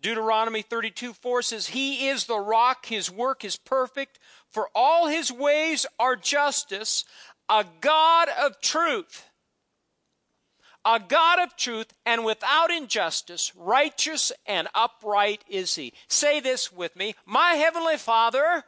Deuteronomy 0.00 0.62
32 0.62 1.12
4 1.12 1.42
says, 1.42 1.68
He 1.68 2.08
is 2.08 2.26
the 2.26 2.38
rock, 2.38 2.86
His 2.86 3.10
work 3.10 3.44
is 3.44 3.56
perfect, 3.56 4.18
for 4.50 4.68
all 4.74 5.08
His 5.08 5.32
ways 5.32 5.86
are 5.98 6.16
justice, 6.16 7.04
a 7.48 7.64
God 7.80 8.28
of 8.40 8.60
truth. 8.60 9.24
A 10.84 11.00
God 11.00 11.40
of 11.40 11.56
truth 11.56 11.92
and 12.06 12.24
without 12.24 12.70
injustice, 12.70 13.52
righteous 13.56 14.32
and 14.46 14.68
upright 14.74 15.44
is 15.48 15.74
He. 15.74 15.92
Say 16.06 16.40
this 16.40 16.72
with 16.72 16.94
me 16.96 17.14
My 17.26 17.50
Heavenly 17.54 17.96
Father 17.96 18.64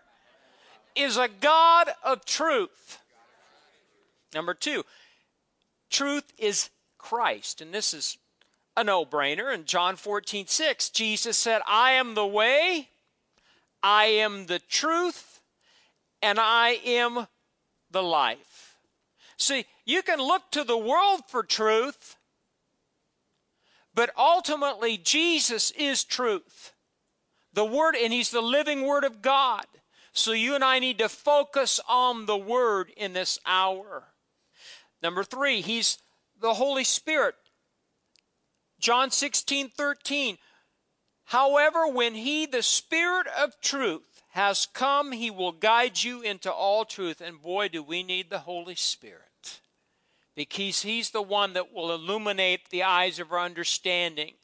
is 0.96 1.16
a 1.16 1.28
God 1.28 1.90
of 2.02 2.24
truth. 2.24 2.98
Number 4.34 4.54
two, 4.54 4.84
truth 5.88 6.32
is 6.36 6.70
Christ. 6.98 7.60
And 7.60 7.72
this 7.72 7.94
is 7.94 8.18
a 8.80 8.84
no 8.84 9.04
brainer. 9.04 9.54
In 9.54 9.66
John 9.66 9.96
14, 9.96 10.46
6, 10.46 10.90
Jesus 10.90 11.36
said, 11.36 11.60
I 11.68 11.92
am 11.92 12.14
the 12.14 12.26
way, 12.26 12.88
I 13.82 14.06
am 14.06 14.46
the 14.46 14.58
truth, 14.58 15.40
and 16.22 16.38
I 16.40 16.80
am 16.84 17.26
the 17.90 18.02
life. 18.02 18.76
See, 19.36 19.66
you 19.84 20.02
can 20.02 20.18
look 20.18 20.50
to 20.52 20.64
the 20.64 20.78
world 20.78 21.20
for 21.28 21.42
truth, 21.42 22.16
but 23.94 24.10
ultimately, 24.16 24.96
Jesus 24.96 25.70
is 25.72 26.04
truth. 26.04 26.72
The 27.52 27.64
Word, 27.64 27.96
and 27.96 28.12
He's 28.12 28.30
the 28.30 28.40
living 28.40 28.86
Word 28.86 29.04
of 29.04 29.20
God. 29.20 29.66
So 30.12 30.32
you 30.32 30.54
and 30.54 30.64
I 30.64 30.78
need 30.78 30.98
to 30.98 31.08
focus 31.08 31.80
on 31.88 32.26
the 32.26 32.36
Word 32.36 32.90
in 32.96 33.12
this 33.12 33.38
hour. 33.44 34.04
Number 35.02 35.24
three, 35.24 35.60
He's 35.60 35.98
the 36.40 36.54
Holy 36.54 36.84
Spirit. 36.84 37.34
John 38.80 39.10
16, 39.10 39.68
13. 39.68 40.38
However, 41.26 41.86
when 41.86 42.14
he, 42.14 42.46
the 42.46 42.62
Spirit 42.62 43.26
of 43.28 43.60
truth, 43.60 44.22
has 44.30 44.66
come, 44.66 45.12
he 45.12 45.30
will 45.30 45.52
guide 45.52 46.02
you 46.02 46.22
into 46.22 46.50
all 46.50 46.84
truth. 46.84 47.20
And 47.20 47.42
boy, 47.42 47.68
do 47.68 47.82
we 47.82 48.02
need 48.02 48.30
the 48.30 48.40
Holy 48.40 48.74
Spirit. 48.74 49.60
Because 50.34 50.82
he's 50.82 51.10
the 51.10 51.22
one 51.22 51.52
that 51.52 51.72
will 51.72 51.92
illuminate 51.92 52.70
the 52.70 52.82
eyes 52.84 53.18
of 53.18 53.32
our 53.32 53.40
understanding. 53.40 54.34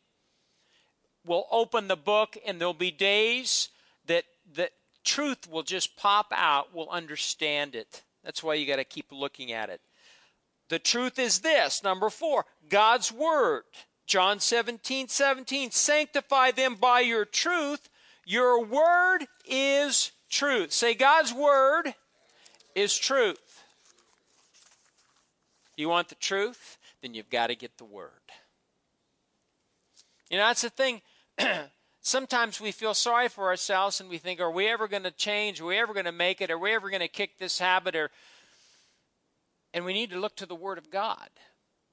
Will 1.24 1.46
open 1.50 1.88
the 1.88 1.96
book, 1.96 2.36
and 2.46 2.60
there'll 2.60 2.74
be 2.74 2.90
days 2.90 3.70
that, 4.06 4.24
that 4.54 4.72
truth 5.04 5.48
will 5.50 5.62
just 5.62 5.96
pop 5.96 6.26
out. 6.32 6.74
We'll 6.74 6.90
understand 6.90 7.74
it. 7.74 8.02
That's 8.24 8.42
why 8.42 8.54
you 8.54 8.66
got 8.66 8.76
to 8.76 8.84
keep 8.84 9.06
looking 9.10 9.52
at 9.52 9.70
it. 9.70 9.80
The 10.68 10.78
truth 10.80 11.18
is 11.18 11.40
this 11.40 11.82
number 11.82 12.10
four, 12.10 12.44
God's 12.68 13.12
Word. 13.12 13.62
John 14.06 14.38
17, 14.38 15.08
17, 15.08 15.70
sanctify 15.70 16.52
them 16.52 16.76
by 16.76 17.00
your 17.00 17.24
truth. 17.24 17.88
Your 18.24 18.64
word 18.64 19.26
is 19.44 20.12
truth. 20.30 20.72
Say, 20.72 20.94
God's 20.94 21.32
word 21.32 21.94
is 22.74 22.96
truth. 22.96 23.62
You 25.76 25.88
want 25.88 26.08
the 26.08 26.14
truth? 26.14 26.78
Then 27.02 27.14
you've 27.14 27.30
got 27.30 27.48
to 27.48 27.56
get 27.56 27.78
the 27.78 27.84
word. 27.84 28.10
You 30.30 30.38
know, 30.38 30.46
that's 30.46 30.62
the 30.62 30.70
thing. 30.70 31.02
Sometimes 32.00 32.60
we 32.60 32.70
feel 32.70 32.94
sorry 32.94 33.28
for 33.28 33.46
ourselves 33.46 34.00
and 34.00 34.08
we 34.08 34.18
think, 34.18 34.40
are 34.40 34.50
we 34.50 34.68
ever 34.68 34.88
going 34.88 35.02
to 35.02 35.10
change? 35.10 35.60
Are 35.60 35.66
we 35.66 35.78
ever 35.78 35.92
going 35.92 36.06
to 36.06 36.12
make 36.12 36.40
it? 36.40 36.50
Are 36.50 36.58
we 36.58 36.72
ever 36.72 36.88
going 36.88 37.00
to 37.00 37.08
kick 37.08 37.38
this 37.38 37.58
habit? 37.58 37.96
Or, 37.96 38.10
and 39.74 39.84
we 39.84 39.92
need 39.92 40.10
to 40.10 40.20
look 40.20 40.36
to 40.36 40.46
the 40.46 40.54
Word 40.54 40.78
of 40.78 40.90
God 40.90 41.28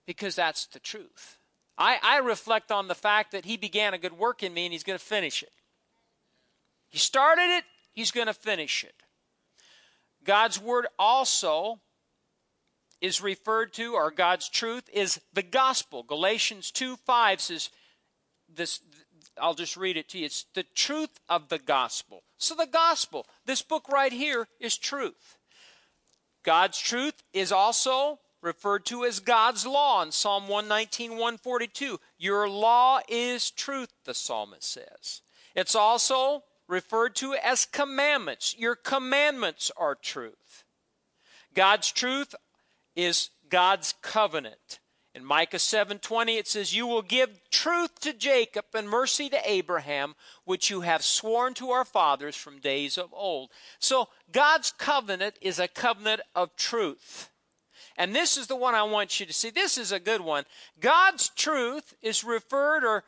because 0.06 0.36
that's 0.36 0.68
the 0.68 0.80
truth. 0.80 1.38
I, 1.78 1.98
I 2.04 2.18
reflect 2.20 2.72
on 2.72 2.88
the 2.88 2.96
fact 2.96 3.32
that 3.32 3.46
he 3.46 3.58
began 3.58 3.94
a 3.94 3.98
good 3.98 4.14
work 4.14 4.44
in 4.44 4.54
me 4.54 4.66
and 4.66 4.74
he's 4.74 4.84
going 4.84 5.00
to 5.00 5.04
finish 5.04 5.42
it. 5.44 5.52
He 6.90 7.00
started 7.00 7.50
it, 7.50 7.64
he's 7.92 8.12
going 8.12 8.28
to 8.28 8.34
finish 8.34 8.84
it. 8.84 8.94
God's 10.24 10.62
word 10.62 10.88
also 10.98 11.80
is 13.02 13.22
referred 13.22 13.74
to, 13.74 13.96
or 13.96 14.12
God's 14.12 14.48
truth 14.48 14.90
is 14.94 15.20
the 15.34 15.44
gospel. 15.44 16.04
Galatians 16.04 16.72
2 16.72 16.96
5 16.96 17.42
says, 17.42 17.70
this, 18.56 18.80
I'll 19.42 19.54
just 19.54 19.76
read 19.76 19.98
it 19.98 20.10
to 20.10 20.20
you. 20.20 20.26
It's 20.26 20.46
the 20.54 20.64
truth 20.76 21.20
of 21.28 21.50
the 21.50 21.60
gospel. 21.60 22.24
So, 22.38 22.56
the 22.56 22.68
gospel, 22.68 23.26
this 23.46 23.62
book 23.62 23.90
right 23.90 24.14
here, 24.14 24.48
is 24.60 24.78
truth. 24.78 25.38
God's 26.44 26.80
truth 26.80 27.24
is 27.34 27.52
also 27.52 28.20
referred 28.44 28.86
to 28.86 29.06
as 29.06 29.20
God's 29.20 29.66
law 29.66 30.04
in 30.04 30.12
Psalm 30.12 30.48
119, 30.48 31.12
142. 31.12 32.00
Your 32.18 32.50
law 32.50 33.00
is 33.08 33.50
truth, 33.50 33.90
the 34.04 34.14
psalmist 34.14 34.70
says. 34.72 35.22
It's 35.56 35.76
also 35.76 36.44
referred 36.68 37.16
to 37.16 37.36
as 37.36 37.66
commandments. 37.66 38.56
Your 38.58 38.76
commandments 38.76 39.72
are 39.78 39.96
truth. 39.96 40.66
God's 41.54 41.92
truth 41.92 42.36
is 42.96 43.30
God's 43.50 43.94
covenant. 44.02 44.80
In 45.16 45.24
Micah 45.24 45.60
7:20 45.60 46.38
it 46.38 46.48
says 46.48 46.74
you 46.74 46.88
will 46.88 47.04
give 47.04 47.50
truth 47.52 48.00
to 48.00 48.14
Jacob 48.14 48.66
and 48.74 48.90
mercy 48.90 49.30
to 49.30 49.50
Abraham 49.50 50.16
which 50.44 50.72
you 50.72 50.82
have 50.82 51.04
sworn 51.04 51.54
to 51.56 51.70
our 51.70 51.86
fathers 51.86 52.36
from 52.36 52.60
days 52.60 52.98
of 52.98 53.14
old. 53.14 53.52
So 53.78 54.10
God's 54.32 54.72
covenant 54.72 55.38
is 55.40 55.60
a 55.60 55.68
covenant 55.68 56.22
of 56.34 56.56
truth. 56.56 57.30
And 57.98 58.16
this 58.16 58.38
is 58.38 58.48
the 58.48 58.56
one 58.56 58.76
I 58.76 58.84
want 58.84 59.20
you 59.20 59.26
to 59.26 59.34
see. 59.34 59.50
This 59.50 59.78
is 59.78 59.92
a 59.92 60.00
good 60.00 60.22
one. 60.22 60.46
God's 60.80 61.30
truth 61.30 61.94
is 62.02 62.24
referred 62.24 62.84
or 62.84 63.04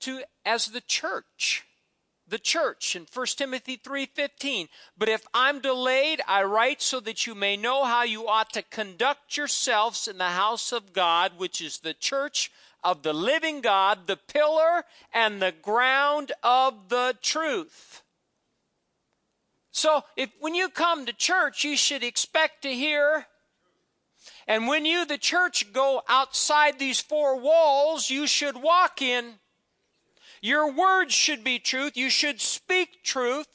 to 0.00 0.22
as 0.44 0.66
the 0.66 0.80
church. 0.80 1.64
The 2.26 2.38
church 2.38 2.96
in 2.96 3.06
1 3.06 3.36
Timothy 3.36 3.76
3:15. 3.76 4.68
But 4.96 5.08
if 5.10 5.26
I'm 5.34 5.60
delayed, 5.60 6.22
I 6.26 6.42
write 6.44 6.80
so 6.80 7.00
that 7.00 7.26
you 7.26 7.34
may 7.34 7.56
know 7.56 7.84
how 7.84 8.02
you 8.02 8.28
ought 8.28 8.52
to 8.54 8.62
conduct 8.62 9.36
yourselves 9.36 10.08
in 10.08 10.16
the 10.18 10.30
house 10.30 10.72
of 10.72 10.92
God, 10.92 11.36
which 11.36 11.60
is 11.60 11.78
the 11.78 11.92
church 11.92 12.50
of 12.82 13.02
the 13.02 13.12
living 13.12 13.60
God, 13.60 14.06
the 14.06 14.16
pillar 14.16 14.84
and 15.12 15.42
the 15.42 15.52
ground 15.52 16.32
of 16.42 16.88
the 16.88 17.18
truth. 17.20 18.03
So 19.74 20.04
if 20.16 20.30
when 20.38 20.54
you 20.54 20.68
come 20.68 21.04
to 21.04 21.12
church, 21.12 21.64
you 21.64 21.76
should 21.76 22.04
expect 22.04 22.62
to 22.62 22.72
hear. 22.72 23.26
And 24.46 24.68
when 24.68 24.86
you, 24.86 25.04
the 25.04 25.18
church, 25.18 25.72
go 25.72 26.02
outside 26.08 26.78
these 26.78 27.00
four 27.00 27.40
walls, 27.40 28.08
you 28.08 28.28
should 28.28 28.62
walk 28.62 29.02
in. 29.02 29.40
Your 30.40 30.70
words 30.70 31.12
should 31.12 31.42
be 31.42 31.58
truth. 31.58 31.96
You 31.96 32.08
should 32.08 32.40
speak 32.40 33.02
truth. 33.02 33.48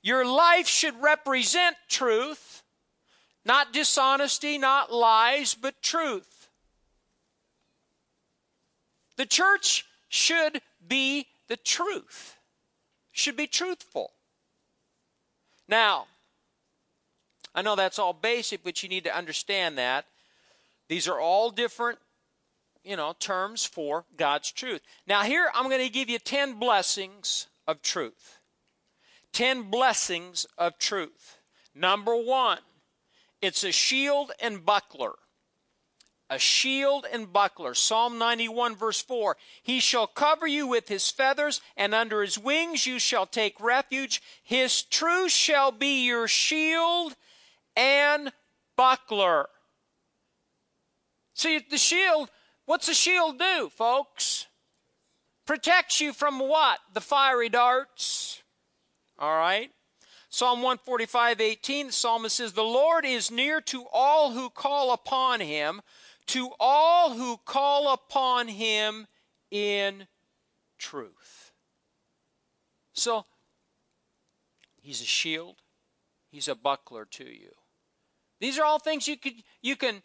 Your 0.00 0.24
life 0.24 0.68
should 0.68 1.02
represent 1.02 1.76
truth. 1.88 2.62
Not 3.44 3.72
dishonesty, 3.72 4.58
not 4.58 4.92
lies, 4.92 5.56
but 5.56 5.82
truth. 5.82 6.48
The 9.16 9.26
church 9.26 9.86
should 10.08 10.62
be 10.86 11.26
the 11.48 11.56
truth, 11.56 12.36
should 13.10 13.36
be 13.36 13.48
truthful. 13.48 14.12
Now, 15.68 16.06
I 17.54 17.62
know 17.62 17.76
that's 17.76 17.98
all 17.98 18.12
basic, 18.12 18.64
but 18.64 18.82
you 18.82 18.88
need 18.88 19.04
to 19.04 19.16
understand 19.16 19.78
that. 19.78 20.06
These 20.88 21.08
are 21.08 21.20
all 21.20 21.50
different, 21.50 21.98
you 22.84 22.96
know, 22.96 23.14
terms 23.18 23.64
for 23.64 24.04
God's 24.16 24.50
truth. 24.50 24.80
Now, 25.06 25.22
here 25.22 25.48
I'm 25.54 25.68
going 25.68 25.82
to 25.82 25.88
give 25.88 26.08
you 26.08 26.18
10 26.18 26.58
blessings 26.58 27.46
of 27.66 27.82
truth. 27.82 28.38
10 29.32 29.70
blessings 29.70 30.46
of 30.58 30.78
truth. 30.78 31.38
Number 31.74 32.14
one, 32.14 32.58
it's 33.40 33.64
a 33.64 33.72
shield 33.72 34.32
and 34.40 34.64
buckler. 34.64 35.14
A 36.32 36.38
shield 36.38 37.06
and 37.12 37.30
buckler. 37.30 37.74
Psalm 37.74 38.16
91, 38.16 38.74
verse 38.74 39.02
4. 39.02 39.36
He 39.62 39.80
shall 39.80 40.06
cover 40.06 40.46
you 40.46 40.66
with 40.66 40.88
his 40.88 41.10
feathers, 41.10 41.60
and 41.76 41.94
under 41.94 42.22
his 42.22 42.38
wings 42.38 42.86
you 42.86 42.98
shall 42.98 43.26
take 43.26 43.60
refuge. 43.60 44.22
His 44.42 44.82
truth 44.82 45.30
shall 45.30 45.72
be 45.72 46.06
your 46.06 46.26
shield 46.28 47.16
and 47.76 48.32
buckler. 48.78 49.50
See, 51.34 51.60
the 51.70 51.76
shield, 51.76 52.30
what's 52.64 52.86
the 52.86 52.94
shield 52.94 53.38
do, 53.38 53.70
folks? 53.76 54.46
Protects 55.44 56.00
you 56.00 56.14
from 56.14 56.38
what? 56.38 56.78
The 56.94 57.02
fiery 57.02 57.50
darts. 57.50 58.42
All 59.18 59.36
right? 59.36 59.70
Psalm 60.30 60.62
145, 60.62 61.42
18, 61.42 61.88
the 61.88 61.92
psalmist 61.92 62.36
says, 62.36 62.54
The 62.54 62.62
Lord 62.62 63.04
is 63.04 63.30
near 63.30 63.60
to 63.60 63.84
all 63.92 64.32
who 64.32 64.48
call 64.48 64.94
upon 64.94 65.40
him, 65.40 65.82
to 66.28 66.50
all 66.58 67.14
who 67.14 67.38
call 67.44 67.92
upon 67.92 68.48
him 68.48 69.06
in 69.50 70.06
truth. 70.78 71.52
So, 72.92 73.24
he's 74.80 75.00
a 75.00 75.06
shield, 75.06 75.56
he's 76.30 76.48
a 76.48 76.54
buckler 76.54 77.04
to 77.12 77.24
you. 77.24 77.50
These 78.40 78.58
are 78.58 78.64
all 78.64 78.78
things 78.78 79.06
you 79.06 79.16
could 79.16 79.34
you 79.62 79.76
can 79.76 80.02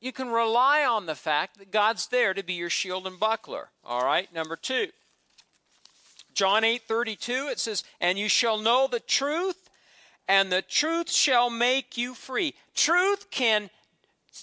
you 0.00 0.12
can 0.12 0.30
rely 0.30 0.84
on 0.84 1.06
the 1.06 1.14
fact 1.14 1.58
that 1.58 1.70
God's 1.70 2.06
there 2.08 2.34
to 2.34 2.42
be 2.42 2.54
your 2.54 2.70
shield 2.70 3.06
and 3.06 3.20
buckler. 3.20 3.70
All 3.84 4.04
right, 4.04 4.32
number 4.32 4.56
two. 4.56 4.88
John 6.32 6.64
8 6.64 6.82
32, 6.82 7.48
it 7.50 7.58
says, 7.58 7.84
And 8.00 8.18
you 8.18 8.28
shall 8.28 8.56
know 8.56 8.88
the 8.90 9.00
truth, 9.00 9.68
and 10.26 10.50
the 10.50 10.62
truth 10.62 11.10
shall 11.10 11.50
make 11.50 11.98
you 11.98 12.14
free. 12.14 12.54
Truth 12.74 13.30
can 13.30 13.68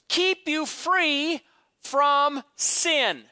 keep 0.08 0.48
you 0.48 0.66
free 0.66 1.42
from 1.82 2.44
sin. 2.56 3.24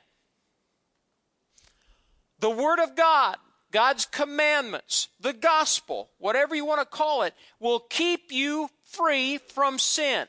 The 2.40 2.50
Word 2.50 2.80
of 2.80 2.96
God, 2.96 3.38
God's 3.72 4.06
commandments, 4.06 5.10
the 5.20 5.34
gospel, 5.34 6.10
whatever 6.18 6.56
you 6.56 6.66
want 6.66 6.82
to 6.82 6.86
call 6.86 7.24
it, 7.24 7.34
will 7.60 7.80
keep 7.80 8.32
you 8.32 8.70
free 8.84 9.38
from 9.38 9.80
sin. 9.80 10.28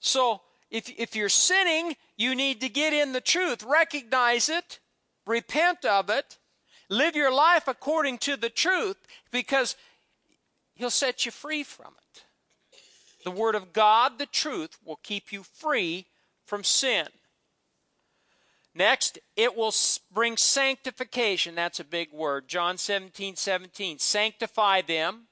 So, 0.00 0.42
if, 0.70 0.90
if 0.98 1.16
you're 1.16 1.28
sinning, 1.28 1.96
you 2.16 2.34
need 2.34 2.60
to 2.60 2.68
get 2.68 2.92
in 2.92 3.12
the 3.12 3.20
truth, 3.20 3.62
recognize 3.62 4.48
it, 4.48 4.78
repent 5.26 5.84
of 5.84 6.10
it, 6.10 6.38
live 6.88 7.16
your 7.16 7.32
life 7.32 7.68
according 7.68 8.18
to 8.18 8.36
the 8.36 8.50
truth, 8.50 8.96
because 9.30 9.76
He'll 10.74 10.90
set 10.90 11.26
you 11.26 11.32
free 11.32 11.62
from 11.64 11.94
it. 11.98 12.24
The 13.24 13.30
Word 13.30 13.54
of 13.54 13.72
God, 13.72 14.18
the 14.18 14.26
truth, 14.26 14.78
will 14.84 15.00
keep 15.02 15.32
you 15.32 15.42
free 15.42 16.06
from 16.44 16.64
sin. 16.64 17.08
Next, 18.74 19.18
it 19.36 19.56
will 19.56 19.74
bring 20.12 20.36
sanctification. 20.36 21.54
That's 21.54 21.80
a 21.80 21.84
big 21.84 22.12
word. 22.12 22.46
John 22.46 22.78
17, 22.78 23.34
17. 23.34 23.98
Sanctify 23.98 24.82
them 24.82 25.28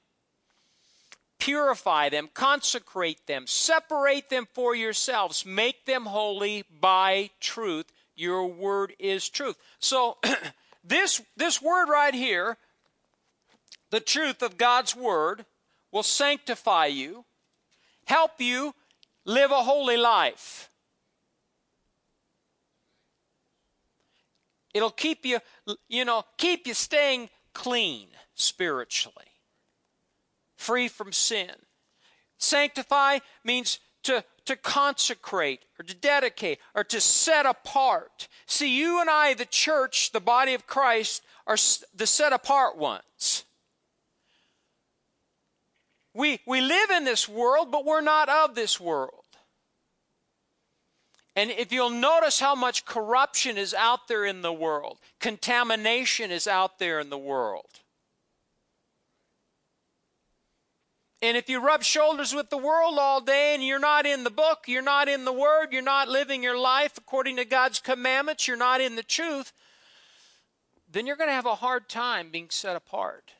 purify 1.39 2.09
them, 2.09 2.29
consecrate 2.33 3.25
them, 3.27 3.47
separate 3.47 4.29
them 4.29 4.47
for 4.53 4.75
yourselves, 4.75 5.45
make 5.45 5.85
them 5.85 6.05
holy 6.05 6.63
by 6.81 7.29
truth. 7.39 7.85
Your 8.15 8.47
word 8.47 8.93
is 8.99 9.29
truth. 9.29 9.57
So, 9.79 10.17
this, 10.83 11.21
this 11.35 11.61
word 11.61 11.87
right 11.89 12.13
here, 12.13 12.57
the 13.91 13.99
truth 13.99 14.41
of 14.41 14.57
God's 14.57 14.95
word, 14.95 15.45
will 15.91 16.03
sanctify 16.03 16.87
you, 16.87 17.23
help 18.07 18.39
you 18.39 18.73
live 19.25 19.51
a 19.51 19.63
holy 19.63 19.97
life. 19.97 20.69
It'll 24.73 24.89
keep 24.89 25.25
you, 25.25 25.39
you 25.87 26.05
know, 26.05 26.23
keep 26.37 26.67
you 26.67 26.73
staying 26.73 27.29
clean 27.53 28.07
spiritually 28.35 29.25
free 30.55 30.87
from 30.87 31.11
sin. 31.11 31.51
Sanctify 32.37 33.19
means 33.43 33.79
to, 34.03 34.23
to 34.45 34.55
consecrate 34.55 35.65
or 35.79 35.83
to 35.83 35.93
dedicate 35.93 36.59
or 36.75 36.83
to 36.83 36.99
set 36.99 37.45
apart. 37.45 38.27
See, 38.45 38.77
you 38.77 38.99
and 38.99 39.09
I, 39.09 39.33
the 39.33 39.45
church, 39.45 40.11
the 40.11 40.19
body 40.19 40.53
of 40.53 40.67
Christ, 40.67 41.23
are 41.45 41.57
the 41.95 42.07
set 42.07 42.33
apart 42.33 42.77
ones. 42.77 43.45
We, 46.17 46.39
we 46.47 46.61
live 46.61 46.89
in 46.89 47.03
this 47.03 47.29
world, 47.29 47.71
but 47.71 47.85
we're 47.85 48.01
not 48.01 48.27
of 48.27 48.55
this 48.55 48.79
world. 48.79 49.23
And 51.35 51.51
if 51.51 51.71
you'll 51.71 51.91
notice 51.91 52.39
how 52.39 52.55
much 52.55 52.85
corruption 52.85 53.55
is 53.55 53.75
out 53.75 54.07
there 54.07 54.25
in 54.25 54.41
the 54.41 54.51
world, 54.51 54.97
contamination 55.19 56.31
is 56.31 56.47
out 56.47 56.79
there 56.79 56.99
in 56.99 57.11
the 57.11 57.19
world. 57.19 57.81
And 61.21 61.37
if 61.37 61.49
you 61.49 61.63
rub 61.63 61.83
shoulders 61.83 62.33
with 62.33 62.49
the 62.49 62.57
world 62.57 62.97
all 62.97 63.21
day 63.21 63.53
and 63.53 63.63
you're 63.63 63.77
not 63.77 64.07
in 64.07 64.23
the 64.23 64.31
book, 64.31 64.63
you're 64.65 64.81
not 64.81 65.07
in 65.07 65.23
the 65.23 65.31
Word, 65.31 65.67
you're 65.71 65.83
not 65.83 66.09
living 66.09 66.41
your 66.41 66.57
life 66.57 66.97
according 66.97 67.35
to 67.35 67.45
God's 67.45 67.79
commandments, 67.79 68.47
you're 68.47 68.57
not 68.57 68.81
in 68.81 68.95
the 68.95 69.03
truth, 69.03 69.53
then 70.91 71.05
you're 71.05 71.15
going 71.15 71.29
to 71.29 71.33
have 71.35 71.45
a 71.45 71.55
hard 71.55 71.87
time 71.87 72.31
being 72.31 72.49
set 72.49 72.75
apart. 72.75 73.33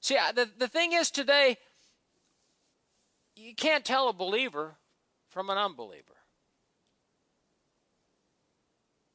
See, 0.00 0.16
the, 0.34 0.48
the 0.58 0.68
thing 0.68 0.94
is 0.94 1.10
today, 1.10 1.58
you 3.44 3.54
can't 3.54 3.84
tell 3.84 4.08
a 4.08 4.12
believer 4.12 4.76
from 5.28 5.50
an 5.50 5.58
unbeliever. 5.58 6.16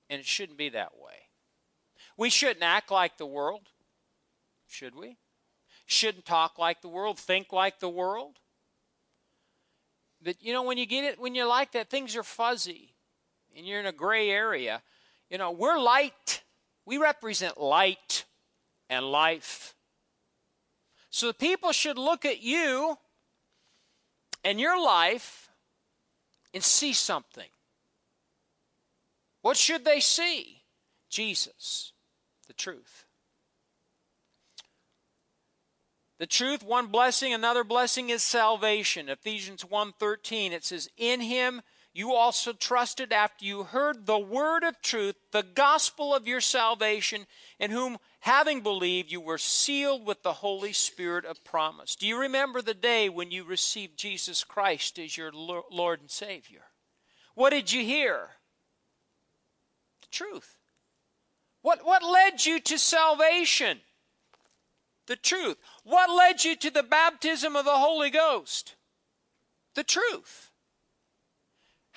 And 0.10 0.20
it 0.20 0.26
shouldn't 0.26 0.58
be 0.58 0.70
that 0.70 0.94
way. 0.98 1.30
We 2.18 2.30
shouldn't 2.30 2.64
act 2.64 2.92
like 2.92 3.18
the 3.18 3.26
world, 3.26 3.70
should 4.68 4.96
we? 4.96 5.18
shouldn't 5.92 6.26
talk 6.26 6.60
like 6.60 6.82
the 6.82 6.88
world, 6.88 7.18
think 7.18 7.52
like 7.52 7.80
the 7.80 7.90
world. 7.90 8.38
But 10.22 10.36
you 10.42 10.54
know, 10.54 10.64
when 10.64 10.78
you 10.78 10.86
get 10.86 11.04
it, 11.04 11.20
when 11.20 11.34
you're 11.34 11.48
like 11.48 11.72
that, 11.72 11.90
things 11.90 12.16
are 12.16 12.24
fuzzy 12.24 12.94
and 13.56 13.66
you're 13.66 13.80
in 13.80 13.86
a 13.88 13.92
gray 13.92 14.30
area. 14.30 14.84
You 15.30 15.40
know, 15.40 15.52
we're 15.52 15.80
light. 15.80 16.44
We 16.86 16.98
represent 16.98 17.60
light 17.60 18.26
and 18.90 19.06
life. 19.06 19.74
So 21.10 21.28
the 21.28 21.34
people 21.34 21.72
should 21.72 21.98
look 21.98 22.24
at 22.24 22.42
you 22.42 22.98
and 24.44 24.60
your 24.60 24.82
life 24.82 25.50
and 26.54 26.64
see 26.64 26.94
something. 26.94 27.50
What 29.42 29.58
should 29.58 29.86
they 29.86 30.00
see? 30.00 30.64
Jesus, 31.10 31.94
the 32.48 32.54
truth. 32.54 33.06
The 36.20 36.28
truth, 36.28 36.64
one 36.64 36.88
blessing, 36.88 37.34
another 37.34 37.64
blessing 37.64 38.10
is 38.10 38.22
salvation. 38.22 39.08
Ephesians 39.08 39.64
1:13 39.64 40.52
it 40.52 40.66
says, 40.66 40.90
"In 40.98 41.22
him 41.22 41.62
you 41.94 42.14
also 42.14 42.54
trusted 42.54 43.12
after 43.12 43.44
you 43.44 43.64
heard 43.64 44.06
the 44.06 44.20
word 44.20 44.64
of 44.64 44.82
truth, 44.82 45.16
the 45.32 45.44
gospel 45.44 46.14
of 46.14 46.28
your 46.28 46.42
salvation, 46.42 47.26
in 47.60 47.72
whom 47.72 47.98
having 48.22 48.62
believed 48.62 49.12
you 49.12 49.20
were 49.20 49.38
sealed 49.38 50.06
with 50.06 50.22
the 50.22 50.34
Holy 50.34 50.74
Spirit 50.74 51.26
of 51.26 51.44
promise." 51.44 51.96
Do 51.96 52.08
you 52.08 52.18
remember 52.18 52.62
the 52.62 52.74
day 52.74 53.10
when 53.10 53.32
you 53.32 53.44
received 53.44 53.98
Jesus 53.98 54.44
Christ 54.44 55.00
as 55.00 55.18
your 55.18 55.32
Lord 55.32 56.02
and 56.02 56.12
Savior? 56.12 56.66
What 57.34 57.50
did 57.52 57.72
you 57.72 57.84
hear? 57.84 58.38
The 60.02 60.08
truth. 60.10 60.58
What, 61.62 61.86
what 61.86 62.04
led 62.04 62.46
you 62.46 62.60
to 62.60 62.78
salvation? 62.78 63.82
The 65.08 65.16
truth. 65.16 65.58
What 65.84 66.10
led 66.10 66.44
you 66.44 66.56
to 66.58 66.70
the 66.70 66.84
baptism 66.84 67.56
of 67.56 67.66
the 67.66 67.78
Holy 67.78 68.10
Ghost? 68.10 68.76
The 69.74 69.84
truth. 69.84 70.52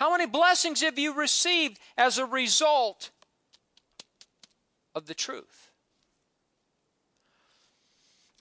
How 0.02 0.10
many 0.10 0.26
blessings 0.26 0.80
have 0.80 0.98
you 0.98 1.14
received 1.14 1.78
as 1.96 2.18
a 2.18 2.26
result 2.26 3.10
of 4.96 5.06
the 5.06 5.14
truth? 5.14 5.70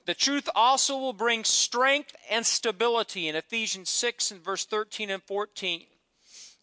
The 0.07 0.15
truth 0.15 0.49
also 0.55 0.97
will 0.97 1.13
bring 1.13 1.43
strength 1.43 2.15
and 2.31 2.47
stability 2.47 3.27
in 3.27 3.35
Ephesians 3.35 3.91
6 3.91 4.31
and 4.31 4.43
verse 4.43 4.65
13 4.65 5.11
and 5.11 5.21
14 5.21 5.83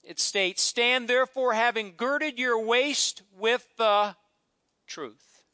it 0.02 0.18
states, 0.18 0.64
Stand 0.64 1.06
therefore, 1.06 1.52
having 1.52 1.94
girded 1.96 2.36
your 2.36 2.60
waist 2.60 3.22
with 3.38 3.68
the 3.76 4.16
truth. 4.88 5.44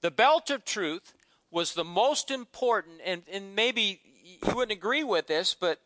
The 0.00 0.10
belt 0.10 0.50
of 0.50 0.64
truth 0.64 1.14
was 1.48 1.74
the 1.74 1.84
most 1.84 2.32
important, 2.32 3.02
and, 3.04 3.22
and 3.30 3.54
maybe 3.54 4.00
you 4.20 4.38
wouldn't 4.52 4.76
agree 4.76 5.04
with 5.04 5.28
this, 5.28 5.54
but 5.54 5.78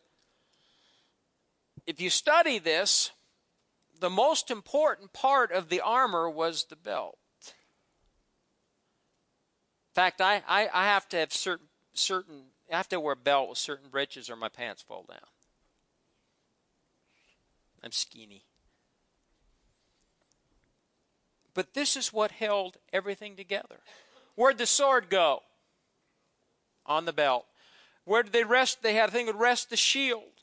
if 1.89 1.99
you 1.99 2.11
study 2.11 2.59
this, 2.59 3.09
the 3.99 4.11
most 4.11 4.51
important 4.51 5.11
part 5.11 5.51
of 5.51 5.69
the 5.69 5.81
armor 5.81 6.29
was 6.29 6.65
the 6.65 6.75
belt. 6.75 7.17
In 7.47 7.53
fact, 9.95 10.21
I, 10.21 10.43
I, 10.47 10.69
I 10.71 10.85
have 10.85 11.09
to 11.09 11.17
have 11.17 11.33
certain 11.33 11.65
certain 11.93 12.43
I 12.71 12.77
have 12.77 12.89
to 12.89 12.99
wear 12.99 13.13
a 13.13 13.17
belt 13.17 13.49
with 13.49 13.57
certain 13.57 13.89
breeches 13.89 14.29
or 14.29 14.35
my 14.35 14.49
pants 14.49 14.83
fall 14.83 15.03
down. 15.09 15.17
I'm 17.83 17.91
skinny. 17.91 18.43
But 21.55 21.73
this 21.73 21.97
is 21.97 22.13
what 22.13 22.29
held 22.29 22.77
everything 22.93 23.35
together. 23.35 23.79
Where'd 24.35 24.59
the 24.59 24.67
sword 24.67 25.09
go? 25.09 25.41
On 26.85 27.05
the 27.05 27.13
belt. 27.13 27.47
Where 28.05 28.21
did 28.21 28.31
they 28.31 28.43
rest? 28.43 28.83
They 28.83 28.93
had 28.93 29.09
a 29.09 29.11
thing 29.11 29.25
that 29.25 29.35
rest 29.35 29.71
the 29.71 29.75
shield 29.75 30.38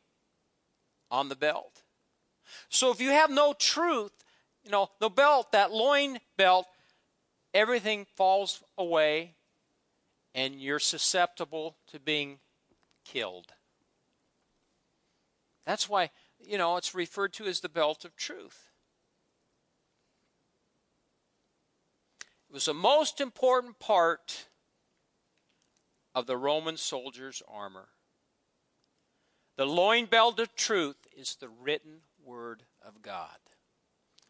on 1.17 1.31
the 1.31 1.35
belt. 1.35 1.83
So 2.69 2.91
if 2.91 3.01
you 3.01 3.09
have 3.09 3.31
no 3.31 3.55
truth, 3.59 4.13
you 4.63 4.71
know, 4.71 4.91
the 5.01 5.09
belt, 5.09 5.53
that 5.53 5.73
loin 5.73 6.19
belt, 6.37 6.67
everything 7.55 8.07
falls 8.17 8.63
away 8.77 9.35
and 10.35 10.61
you're 10.61 10.79
susceptible 10.79 11.79
to 11.89 11.99
being 11.99 12.39
killed. 13.05 13.53
That's 15.65 15.89
why, 15.89 16.11
you 16.39 16.59
know, 16.59 16.77
it's 16.77 16.95
referred 16.95 17.33
to 17.35 17.47
as 17.47 17.61
the 17.61 17.71
belt 17.71 18.05
of 18.05 18.15
truth. 18.15 18.71
It 22.51 22.53
was 22.53 22.67
the 22.67 22.75
most 22.75 23.23
important 23.23 23.79
part 23.79 24.49
of 26.15 26.27
the 26.27 26.37
Roman 26.37 26.77
soldier's 26.77 27.43
armor. 27.49 27.89
The 29.57 29.67
loin 29.67 30.07
belt 30.07 30.39
of 30.39 30.55
truth 30.55 31.07
is 31.17 31.37
the 31.37 31.49
written 31.49 32.03
word 32.23 32.65
of 32.87 33.03
God. 33.03 33.39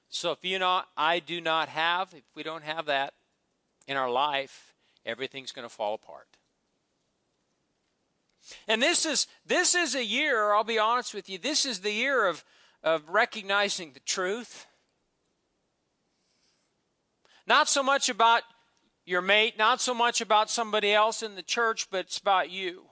So 0.09 0.31
if 0.31 0.45
you 0.45 0.59
know 0.59 0.83
I 0.97 1.19
do 1.19 1.41
not 1.41 1.69
have, 1.69 2.15
if 2.15 2.23
we 2.35 2.43
don't 2.43 2.63
have 2.63 2.87
that 2.87 3.15
in 3.89 3.97
our 3.97 4.11
life, 4.11 4.75
everything's 5.05 5.53
going 5.53 5.69
to 5.69 5.75
fall 5.75 5.95
apart. 5.95 6.29
And 8.69 8.81
this 8.81 9.05
is 9.05 9.27
this 9.45 9.75
is 9.75 9.97
a 9.97 10.05
year, 10.05 10.53
I'll 10.53 10.63
be 10.63 10.79
honest 10.79 11.13
with 11.13 11.29
you, 11.29 11.39
this 11.39 11.67
is 11.67 11.81
the 11.81 11.93
year 11.93 12.27
of, 12.27 12.45
of 12.85 13.09
recognizing 13.09 13.93
the 13.93 14.01
truth. 14.01 14.67
Not 17.47 17.69
so 17.69 17.83
much 17.83 18.09
about 18.09 18.43
your 19.05 19.23
mate, 19.23 19.59
not 19.59 19.81
so 19.81 19.93
much 19.93 20.21
about 20.21 20.51
somebody 20.51 20.93
else 20.93 21.23
in 21.23 21.35
the 21.35 21.43
church, 21.43 21.89
but 21.91 22.07
it's 22.07 22.19
about 22.19 22.51
you. 22.51 22.87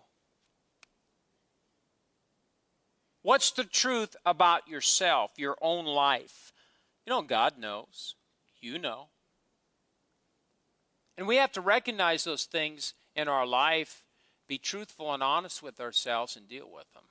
What's 3.24 3.50
the 3.52 3.64
truth 3.64 4.16
about 4.26 4.68
yourself, 4.68 5.32
your 5.38 5.56
own 5.62 5.86
life? 5.86 6.52
You 7.06 7.10
know, 7.10 7.22
God 7.22 7.56
knows. 7.58 8.16
You 8.60 8.78
know. 8.78 9.06
And 11.16 11.26
we 11.26 11.36
have 11.36 11.50
to 11.52 11.62
recognize 11.62 12.24
those 12.24 12.44
things 12.44 12.92
in 13.16 13.26
our 13.26 13.46
life, 13.46 14.02
be 14.46 14.58
truthful 14.58 15.14
and 15.14 15.22
honest 15.22 15.62
with 15.62 15.80
ourselves, 15.80 16.36
and 16.36 16.46
deal 16.46 16.68
with 16.70 16.92
them. 16.92 17.04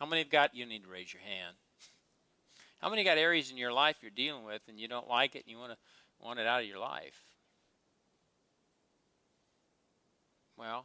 How 0.00 0.06
many 0.06 0.22
have 0.22 0.30
got, 0.30 0.56
you 0.56 0.66
need 0.66 0.82
to 0.82 0.90
raise 0.90 1.14
your 1.14 1.22
hand. 1.22 1.54
How 2.80 2.90
many 2.90 3.04
got 3.04 3.16
areas 3.16 3.52
in 3.52 3.56
your 3.56 3.72
life 3.72 3.98
you're 4.02 4.10
dealing 4.10 4.42
with 4.42 4.62
and 4.68 4.76
you 4.76 4.88
don't 4.88 5.08
like 5.08 5.36
it 5.36 5.44
and 5.44 5.52
you 5.52 5.58
want 5.58 5.70
to 5.70 5.78
want 6.20 6.40
it 6.40 6.48
out 6.48 6.62
of 6.62 6.66
your 6.66 6.80
life? 6.80 7.22
Well, 10.56 10.84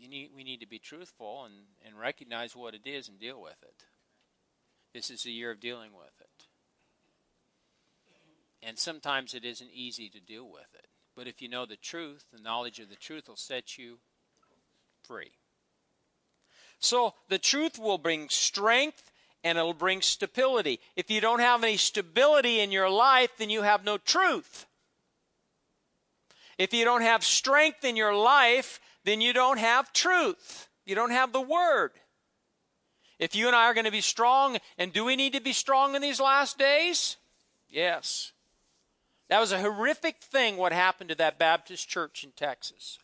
you 0.00 0.08
need, 0.08 0.30
we 0.34 0.44
need 0.44 0.60
to 0.60 0.66
be 0.66 0.78
truthful 0.78 1.44
and, 1.44 1.54
and 1.84 1.98
recognize 1.98 2.56
what 2.56 2.74
it 2.74 2.86
is 2.86 3.08
and 3.08 3.20
deal 3.20 3.40
with 3.40 3.62
it. 3.62 3.84
This 4.94 5.10
is 5.10 5.26
a 5.26 5.30
year 5.30 5.50
of 5.50 5.60
dealing 5.60 5.92
with 5.92 6.20
it. 6.20 6.46
And 8.62 8.78
sometimes 8.78 9.34
it 9.34 9.44
isn't 9.44 9.70
easy 9.72 10.08
to 10.08 10.20
deal 10.20 10.44
with 10.44 10.74
it. 10.74 10.86
But 11.14 11.26
if 11.26 11.42
you 11.42 11.48
know 11.48 11.66
the 11.66 11.76
truth, 11.76 12.24
the 12.32 12.42
knowledge 12.42 12.78
of 12.78 12.88
the 12.88 12.96
truth 12.96 13.28
will 13.28 13.36
set 13.36 13.76
you 13.78 13.98
free. 15.02 15.32
So 16.78 17.14
the 17.28 17.38
truth 17.38 17.78
will 17.78 17.98
bring 17.98 18.28
strength 18.28 19.12
and 19.44 19.58
it'll 19.58 19.74
bring 19.74 20.02
stability. 20.02 20.80
If 20.96 21.10
you 21.10 21.20
don't 21.20 21.40
have 21.40 21.62
any 21.62 21.76
stability 21.76 22.60
in 22.60 22.72
your 22.72 22.90
life, 22.90 23.30
then 23.38 23.50
you 23.50 23.62
have 23.62 23.84
no 23.84 23.98
truth. 23.98 24.66
If 26.60 26.74
you 26.74 26.84
don't 26.84 27.00
have 27.00 27.24
strength 27.24 27.86
in 27.86 27.96
your 27.96 28.14
life, 28.14 28.82
then 29.04 29.22
you 29.22 29.32
don't 29.32 29.56
have 29.56 29.94
truth. 29.94 30.68
You 30.84 30.94
don't 30.94 31.10
have 31.10 31.32
the 31.32 31.40
Word. 31.40 31.92
If 33.18 33.34
you 33.34 33.46
and 33.46 33.56
I 33.56 33.64
are 33.64 33.72
going 33.72 33.86
to 33.86 33.90
be 33.90 34.02
strong, 34.02 34.58
and 34.76 34.92
do 34.92 35.06
we 35.06 35.16
need 35.16 35.32
to 35.32 35.40
be 35.40 35.54
strong 35.54 35.94
in 35.94 36.02
these 36.02 36.20
last 36.20 36.58
days? 36.58 37.16
Yes. 37.66 38.32
That 39.28 39.40
was 39.40 39.52
a 39.52 39.60
horrific 39.62 40.20
thing 40.20 40.58
what 40.58 40.74
happened 40.74 41.08
to 41.08 41.16
that 41.16 41.38
Baptist 41.38 41.88
church 41.88 42.24
in 42.24 42.32
Texas. 42.32 42.98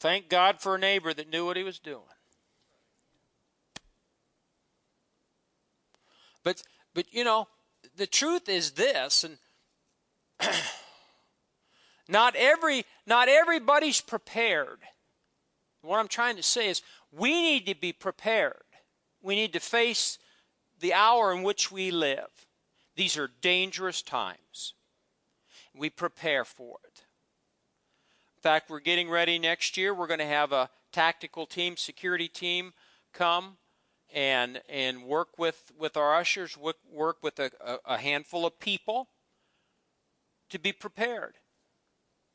Thank 0.00 0.30
God 0.30 0.62
for 0.62 0.76
a 0.76 0.78
neighbor 0.78 1.12
that 1.12 1.28
knew 1.28 1.44
what 1.44 1.58
he 1.58 1.62
was 1.62 1.78
doing. 1.78 2.00
But 6.42 6.62
but 6.94 7.12
you 7.12 7.22
know, 7.22 7.48
the 7.98 8.06
truth 8.06 8.48
is 8.48 8.72
this 8.72 9.24
and 9.24 9.38
not 12.08 12.34
every 12.36 12.84
not 13.06 13.28
everybody's 13.28 14.00
prepared. 14.00 14.78
What 15.82 15.98
I'm 15.98 16.08
trying 16.08 16.36
to 16.36 16.42
say 16.42 16.68
is 16.68 16.82
we 17.12 17.30
need 17.30 17.66
to 17.66 17.74
be 17.74 17.92
prepared. 17.92 18.62
We 19.20 19.34
need 19.34 19.52
to 19.52 19.60
face 19.60 20.18
the 20.80 20.94
hour 20.94 21.32
in 21.32 21.42
which 21.42 21.70
we 21.70 21.90
live. 21.90 22.46
These 22.96 23.16
are 23.16 23.30
dangerous 23.40 24.00
times. 24.00 24.74
We 25.74 25.90
prepare 25.90 26.44
for 26.44 26.78
it. 26.84 27.04
In 28.36 28.42
fact, 28.42 28.70
we're 28.70 28.80
getting 28.80 29.10
ready 29.10 29.38
next 29.38 29.76
year. 29.76 29.92
We're 29.92 30.06
going 30.06 30.18
to 30.20 30.26
have 30.26 30.52
a 30.52 30.70
tactical 30.92 31.46
team, 31.46 31.76
security 31.76 32.28
team 32.28 32.72
come 33.12 33.56
and 34.14 34.60
and 34.68 35.04
work 35.04 35.38
with, 35.38 35.70
with 35.78 35.96
our 35.96 36.14
ushers, 36.14 36.56
work, 36.56 36.76
work 36.90 37.18
with 37.22 37.38
a, 37.38 37.50
a 37.84 37.98
handful 37.98 38.46
of 38.46 38.58
people 38.58 39.08
to 40.50 40.58
be 40.58 40.72
prepared. 40.72 41.34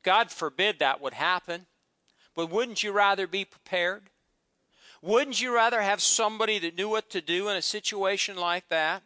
God 0.04 0.32
forbid 0.32 0.80
that 0.80 1.02
would 1.02 1.14
happen. 1.14 1.66
But 2.36 2.50
wouldn't 2.50 2.84
you 2.84 2.92
rather 2.92 3.28
be 3.28 3.46
prepared? 3.46 4.10
Wouldn't 5.02 5.42
you 5.42 5.54
rather 5.54 5.82
have 5.82 6.02
somebody 6.02 6.60
that 6.60 6.78
knew 6.78 6.90
what 6.90 7.10
to 7.12 7.22
do 7.22 7.50
in 7.50 7.58
a 7.58 7.62
situation 7.62 8.38
like 8.38 8.70
that? 8.70 9.04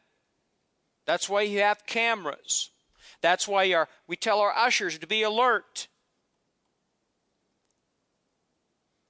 That's 1.06 1.27
why 1.27 1.41
you 1.41 1.60
have 1.60 1.86
cameras. 1.86 2.69
That's 3.21 3.47
why 3.47 3.86
we 4.08 4.15
tell 4.15 4.39
our 4.39 4.56
ushers 4.56 4.97
to 4.99 5.08
be 5.08 5.23
alert. 5.23 5.88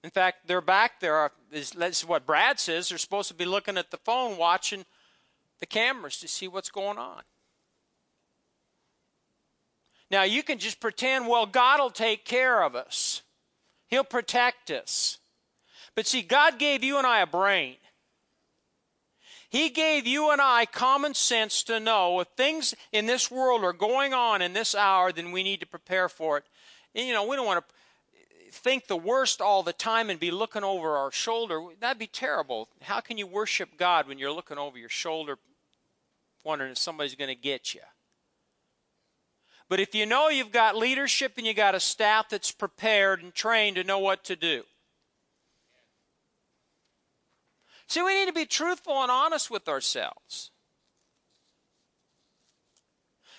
In 0.03 0.10
fact, 0.10 0.47
they're 0.47 0.62
back 0.62 0.99
there. 0.99 1.31
What 2.05 2.25
Brad 2.25 2.60
says. 2.60 2.89
They're 2.89 2.97
supposed 2.97 3.29
to 3.29 3.33
be 3.33 3.45
looking 3.45 3.77
at 3.77 3.91
the 3.91 3.97
phone, 3.97 4.38
watching 4.38 4.86
the 5.60 5.65
cameras 5.65 6.17
to 6.19 6.27
see 6.27 6.47
what's 6.47 6.69
going 6.69 6.97
on. 6.97 7.21
Now, 10.10 10.23
you 10.23 10.43
can 10.43 10.57
just 10.57 10.79
pretend, 10.79 11.27
well, 11.27 11.45
God 11.45 11.79
will 11.79 11.89
take 11.89 12.23
care 12.23 12.63
of 12.63 12.75
us, 12.75 13.23
He'll 13.88 14.03
protect 14.03 14.71
us. 14.71 15.17
But 15.95 16.07
see, 16.07 16.21
God 16.21 16.60
gave 16.60 16.83
you 16.83 16.97
and 16.97 17.07
I 17.07 17.21
a 17.21 17.27
brain. 17.27 17.77
He 19.49 19.69
gave 19.69 20.05
you 20.05 20.29
and 20.29 20.41
I 20.41 20.65
common 20.65 21.13
sense 21.13 21.63
to 21.63 21.79
know 21.79 22.19
if 22.19 22.27
things 22.36 22.75
in 22.91 23.05
this 23.05 23.31
world 23.31 23.63
are 23.63 23.73
going 23.73 24.13
on 24.13 24.41
in 24.41 24.53
this 24.53 24.75
hour, 24.75 25.12
then 25.12 25.31
we 25.31 25.41
need 25.41 25.62
to 25.62 25.65
prepare 25.65 26.10
for 26.10 26.38
it. 26.38 26.43
And, 26.93 27.07
you 27.07 27.13
know, 27.13 27.25
we 27.25 27.36
don't 27.36 27.45
want 27.45 27.65
to 27.67 27.73
think 28.58 28.88
the 28.88 28.98
worst 28.98 29.41
all 29.41 29.63
the 29.63 29.74
time 29.74 30.10
and 30.10 30.20
be 30.20 30.32
looking 30.32 30.63
over 30.63 30.98
our 30.98 31.12
shoulder. 31.12 31.62
That'd 31.80 32.00
be 32.00 32.08
terrible. 32.08 32.67
How 32.82 33.00
can 33.00 33.17
you 33.17 33.28
worship 33.28 33.78
God 33.78 34.08
when 34.08 34.17
you're 34.17 34.32
looking 34.32 34.58
over 34.58 34.78
your 34.78 34.89
shoulder, 34.89 35.38
wondering 36.43 36.72
if 36.72 36.78
somebody's 36.78 37.15
going 37.15 37.30
to 37.30 37.36
get 37.36 37.74
you? 37.74 37.82
But 39.70 39.80
if 39.80 39.93
you 39.93 40.06
know 40.06 40.30
you've 40.30 40.52
got 40.52 40.78
leadership 40.78 41.34
and 41.38 41.46
you 41.46 41.54
got 41.54 41.76
a 41.76 41.80
staff 41.80 42.30
that's 42.30 42.52
prepared 42.52 43.22
and 43.22 43.34
trained 43.34 43.76
to 43.76 43.84
know 43.84 44.00
what 44.00 44.24
to 44.26 44.36
do. 44.36 44.63
See, 47.88 48.02
we 48.02 48.13
need 48.13 48.28
to 48.28 48.34
be 48.34 48.46
truthful 48.46 49.02
and 49.02 49.12
honest 49.12 49.50
with 49.50 49.67
ourselves. 49.70 50.52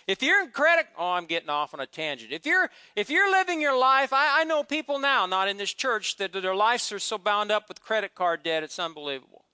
If 0.08 0.22
you're 0.22 0.42
in 0.42 0.48
credit, 0.48 0.86
oh, 0.96 1.10
I'm 1.12 1.26
getting 1.26 1.50
off 1.50 1.74
on 1.74 1.80
a 1.80 1.86
tangent. 1.86 2.32
If 2.32 2.46
you're 2.46 2.70
if 2.96 3.10
you're 3.10 3.30
living 3.30 3.60
your 3.60 3.78
life, 3.78 4.10
I, 4.10 4.40
I 4.40 4.44
know 4.44 4.64
people 4.64 4.98
now, 4.98 5.26
not 5.26 5.48
in 5.48 5.58
this 5.58 5.74
church, 5.74 6.16
that 6.16 6.32
their 6.32 6.56
lives 6.56 6.90
are 6.92 6.98
so 6.98 7.18
bound 7.18 7.52
up 7.52 7.68
with 7.68 7.82
credit 7.82 8.14
card 8.14 8.42
debt, 8.42 8.62
it's 8.62 8.78
unbelievable. 8.78 9.44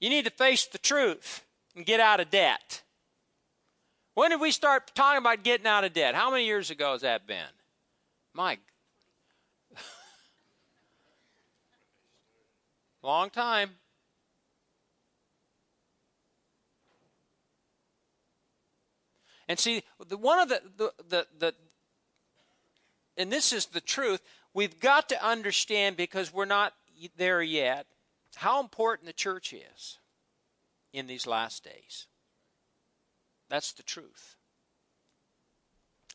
You 0.00 0.10
need 0.10 0.24
to 0.24 0.32
face 0.32 0.66
the 0.66 0.78
truth 0.78 1.44
and 1.76 1.86
get 1.86 2.00
out 2.00 2.18
of 2.18 2.30
debt. 2.30 2.82
When 4.14 4.30
did 4.30 4.40
we 4.40 4.50
start 4.50 4.90
talking 4.92 5.18
about 5.18 5.44
getting 5.44 5.68
out 5.68 5.84
of 5.84 5.92
debt? 5.92 6.16
How 6.16 6.28
many 6.28 6.44
years 6.44 6.70
ago 6.70 6.90
has 6.92 7.02
that 7.02 7.28
been? 7.28 7.44
Mike. 8.34 8.58
long 13.04 13.30
time. 13.30 13.70
And 19.48 19.58
see, 19.58 19.82
the, 20.08 20.16
one 20.16 20.38
of 20.38 20.48
the, 20.48 20.60
the, 20.76 20.92
the, 21.08 21.26
the, 21.38 21.54
and 23.16 23.32
this 23.32 23.52
is 23.52 23.66
the 23.66 23.80
truth, 23.80 24.20
we've 24.54 24.80
got 24.80 25.08
to 25.10 25.26
understand 25.26 25.96
because 25.96 26.32
we're 26.32 26.44
not 26.44 26.72
there 27.16 27.42
yet, 27.42 27.86
how 28.36 28.60
important 28.60 29.06
the 29.06 29.12
church 29.12 29.52
is 29.52 29.98
in 30.92 31.06
these 31.06 31.26
last 31.26 31.64
days. 31.64 32.06
That's 33.48 33.72
the 33.72 33.82
truth. 33.82 34.36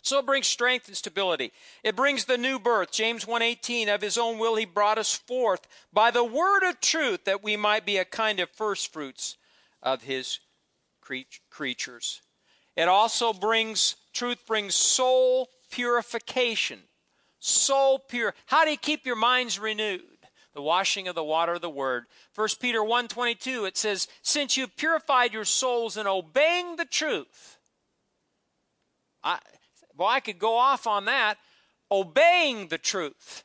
So 0.03 0.19
it 0.19 0.25
brings 0.25 0.47
strength 0.47 0.87
and 0.87 0.97
stability. 0.97 1.51
It 1.83 1.95
brings 1.95 2.25
the 2.25 2.37
new 2.37 2.57
birth. 2.57 2.91
James 2.91 3.25
1:18 3.25 3.87
of 3.87 4.01
his 4.01 4.17
own 4.17 4.39
will 4.39 4.55
he 4.55 4.65
brought 4.65 4.97
us 4.97 5.15
forth 5.15 5.67
by 5.93 6.09
the 6.09 6.23
word 6.23 6.63
of 6.63 6.81
truth 6.81 7.25
that 7.25 7.43
we 7.43 7.55
might 7.55 7.85
be 7.85 7.97
a 7.97 8.05
kind 8.05 8.39
of 8.39 8.49
first 8.49 8.91
fruits 8.91 9.37
of 9.81 10.03
his 10.03 10.39
creatures. 11.49 12.21
It 12.75 12.87
also 12.87 13.33
brings 13.33 13.95
truth 14.13 14.45
brings 14.45 14.75
soul 14.75 15.49
purification. 15.69 16.79
Soul 17.39 17.99
pure. 17.99 18.33
How 18.45 18.65
do 18.65 18.71
you 18.71 18.77
keep 18.77 19.05
your 19.05 19.15
minds 19.15 19.59
renewed? 19.59 20.01
The 20.53 20.61
washing 20.61 21.07
of 21.07 21.15
the 21.15 21.23
water 21.23 21.53
of 21.53 21.61
the 21.61 21.69
word. 21.69 22.05
1 22.35 22.59
Peter 22.59 22.83
1:22 22.83 23.65
it 23.65 23.77
says, 23.77 24.07
"Since 24.21 24.57
you've 24.57 24.75
purified 24.75 25.33
your 25.33 25.45
souls 25.45 25.97
in 25.97 26.07
obeying 26.07 26.75
the 26.75 26.85
truth." 26.85 27.57
I 29.23 29.39
well, 29.95 30.07
I 30.07 30.19
could 30.19 30.39
go 30.39 30.57
off 30.57 30.87
on 30.87 31.05
that. 31.05 31.37
Obeying 31.91 32.67
the 32.69 32.77
truth. 32.77 33.43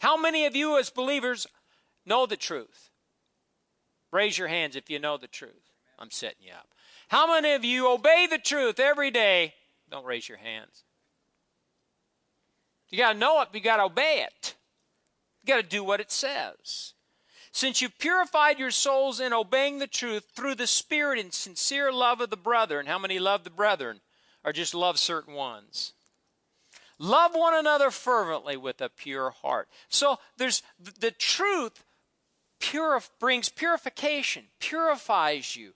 How 0.00 0.16
many 0.16 0.46
of 0.46 0.56
you 0.56 0.78
as 0.78 0.90
believers 0.90 1.46
know 2.04 2.26
the 2.26 2.36
truth? 2.36 2.90
Raise 4.10 4.36
your 4.36 4.48
hands 4.48 4.76
if 4.76 4.90
you 4.90 4.98
know 4.98 5.16
the 5.16 5.28
truth. 5.28 5.72
I'm 5.98 6.10
setting 6.10 6.46
you 6.46 6.52
up. 6.52 6.74
How 7.12 7.26
many 7.26 7.52
of 7.52 7.62
you 7.62 7.92
obey 7.92 8.26
the 8.26 8.38
truth 8.38 8.80
every 8.80 9.10
day? 9.10 9.52
Don't 9.90 10.06
raise 10.06 10.26
your 10.26 10.38
hands. 10.38 10.82
You 12.88 12.96
got 12.96 13.12
to 13.12 13.18
know 13.18 13.42
it, 13.42 13.48
you 13.52 13.60
got 13.60 13.76
to 13.76 13.82
obey 13.82 14.26
it. 14.26 14.54
You 15.42 15.52
got 15.52 15.60
to 15.60 15.68
do 15.68 15.84
what 15.84 16.00
it 16.00 16.10
says. 16.10 16.94
Since 17.52 17.82
you've 17.82 17.98
purified 17.98 18.58
your 18.58 18.70
souls 18.70 19.20
in 19.20 19.34
obeying 19.34 19.78
the 19.78 19.86
truth 19.86 20.24
through 20.34 20.54
the 20.54 20.66
Spirit 20.66 21.18
and 21.18 21.34
sincere 21.34 21.92
love 21.92 22.22
of 22.22 22.30
the 22.30 22.36
brethren, 22.38 22.86
how 22.86 22.98
many 22.98 23.18
love 23.18 23.44
the 23.44 23.50
brethren 23.50 24.00
or 24.42 24.54
just 24.54 24.74
love 24.74 24.98
certain 24.98 25.34
ones? 25.34 25.92
Love 26.98 27.32
one 27.34 27.54
another 27.54 27.90
fervently 27.90 28.56
with 28.56 28.80
a 28.80 28.88
pure 28.88 29.32
heart. 29.42 29.68
So 29.90 30.18
there's 30.38 30.62
the 30.80 31.10
truth 31.10 31.84
purif- 32.58 33.10
brings 33.20 33.50
purification, 33.50 34.44
purifies 34.60 35.56
you, 35.56 35.74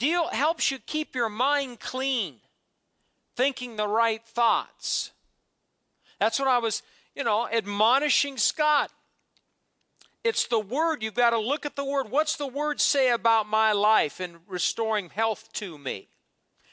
deal 0.00 0.28
helps 0.28 0.72
you 0.72 0.78
keep 0.80 1.14
your 1.14 1.28
mind 1.28 1.78
clean, 1.78 2.36
thinking 3.36 3.76
the 3.76 3.86
right 3.86 4.24
thoughts. 4.24 5.12
That's 6.18 6.40
what 6.40 6.48
I 6.48 6.58
was, 6.58 6.82
you 7.14 7.22
know, 7.22 7.46
admonishing 7.46 8.36
Scott. 8.38 8.90
It's 10.24 10.46
the 10.46 10.58
word. 10.58 11.02
You've 11.02 11.14
got 11.14 11.30
to 11.30 11.38
look 11.38 11.64
at 11.64 11.76
the 11.76 11.84
word. 11.84 12.10
What's 12.10 12.36
the 12.36 12.46
word 12.46 12.80
say 12.80 13.10
about 13.10 13.48
my 13.48 13.72
life 13.72 14.18
and 14.18 14.38
restoring 14.48 15.10
health 15.10 15.52
to 15.54 15.78
me? 15.78 16.08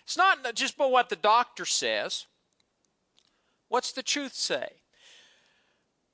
It's 0.04 0.18
not 0.18 0.56
just 0.56 0.76
about 0.76 0.92
what 0.92 1.10
the 1.10 1.16
doctor 1.16 1.66
says. 1.66 2.26
What's 3.68 3.92
the 3.92 4.04
truth 4.04 4.34
say? 4.34 4.70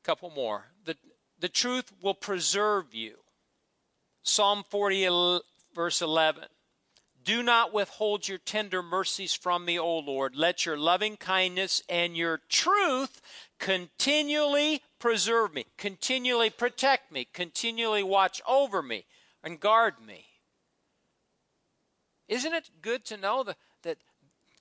A 0.02 0.04
couple 0.04 0.32
more. 0.32 0.66
The, 0.86 0.96
the 1.40 1.50
truth 1.50 1.92
will 2.02 2.16
preserve 2.16 2.94
you. 2.94 3.18
Psalm 4.24 4.64
40, 4.70 5.40
verse 5.76 6.02
11. 6.02 6.46
Do 7.24 7.42
not 7.42 7.74
withhold 7.74 8.28
your 8.28 8.38
tender 8.38 8.84
mercies 8.84 9.34
from 9.34 9.66
me, 9.66 9.80
O 9.80 10.00
Lord. 10.00 10.36
Let 10.36 10.66
your 10.66 10.78
loving 10.78 11.16
kindness 11.16 11.82
and 11.88 12.18
your 12.18 12.42
truth 12.50 13.22
continually 13.60 14.82
preserve 15.00 15.54
me, 15.54 15.66
continually 15.78 16.50
protect 16.50 17.12
me, 17.12 17.28
continually 17.32 18.04
watch 18.04 18.42
over 18.48 18.82
me 18.82 19.06
and 19.44 19.60
guard 19.60 19.96
me. 20.06 20.26
Isn't 22.28 22.54
it 22.54 22.70
good 22.82 23.06
to 23.06 23.18
know 23.18 23.44
that, 23.44 23.58
that 23.84 23.98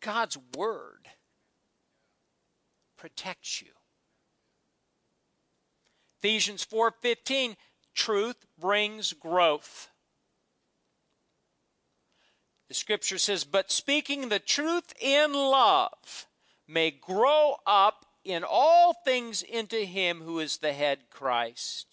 God's 0.00 0.38
Word 0.56 1.08
protects 2.96 3.62
you? 3.62 3.68
Ephesians 6.18 6.64
4:15 6.64 7.56
truth 7.94 8.46
brings 8.58 9.12
growth. 9.12 9.91
The 12.72 12.76
scripture 12.76 13.18
says, 13.18 13.44
But 13.44 13.70
speaking 13.70 14.30
the 14.30 14.38
truth 14.38 14.94
in 14.98 15.34
love 15.34 16.26
may 16.66 16.90
grow 16.90 17.56
up 17.66 18.06
in 18.24 18.44
all 18.48 18.94
things 18.94 19.42
into 19.42 19.84
him 19.84 20.22
who 20.22 20.38
is 20.38 20.56
the 20.56 20.72
head 20.72 21.00
Christ. 21.10 21.86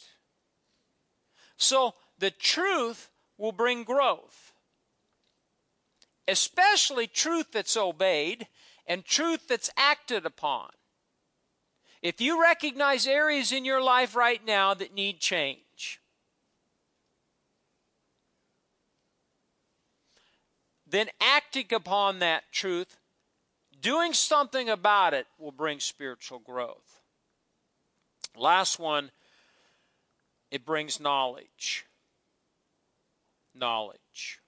So 1.58 1.96
the 2.18 2.32
truth 2.32 3.10
will 3.38 3.52
bring 3.52 3.84
growth, 3.84 4.54
especially 6.30 7.08
truth 7.08 7.48
that's 7.52 7.76
obeyed 7.76 8.48
and 8.88 9.04
truth 9.04 9.50
that's 9.50 9.70
acted 9.76 10.26
upon. 10.26 10.70
If 12.02 12.22
you 12.22 12.42
recognize 12.42 13.06
areas 13.06 13.52
in 13.52 13.65
your 13.65 13.84
life 13.84 14.15
right 14.15 14.46
now 14.46 14.74
that 14.76 14.94
need 14.94 15.20
change, 15.20 15.60
then 20.89 21.10
acting 21.21 21.67
upon 21.73 22.19
that 22.19 22.43
truth, 22.52 22.97
doing 23.82 24.13
something 24.13 24.69
about 24.69 25.13
it 25.13 25.28
will 25.38 25.52
bring 25.52 25.80
spiritual 25.80 26.39
growth. 26.39 27.02
Last 28.36 28.80
one, 28.80 29.12
it 30.52 30.65
brings 30.65 30.99
knowledge. 30.99 31.86
Knowledge. 33.54 34.39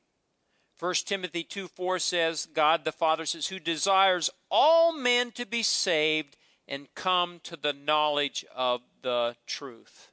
1 0.80 0.93
Timothy 1.06 1.43
2 1.43 1.67
4 1.67 1.99
says, 1.99 2.47
God 2.51 2.86
the 2.86 2.91
Father 2.91 3.25
says, 3.25 3.47
Who 3.47 3.60
desires 3.60 4.30
all 4.49 4.93
men 4.93 5.32
to 5.32 5.45
be 5.45 5.62
saved 5.62 6.38
and 6.67 6.93
come 6.95 7.39
to 7.43 7.56
the 7.56 7.73
knowledge 7.73 8.45
of 8.56 8.82
the 9.01 9.36
truth. 9.45 10.11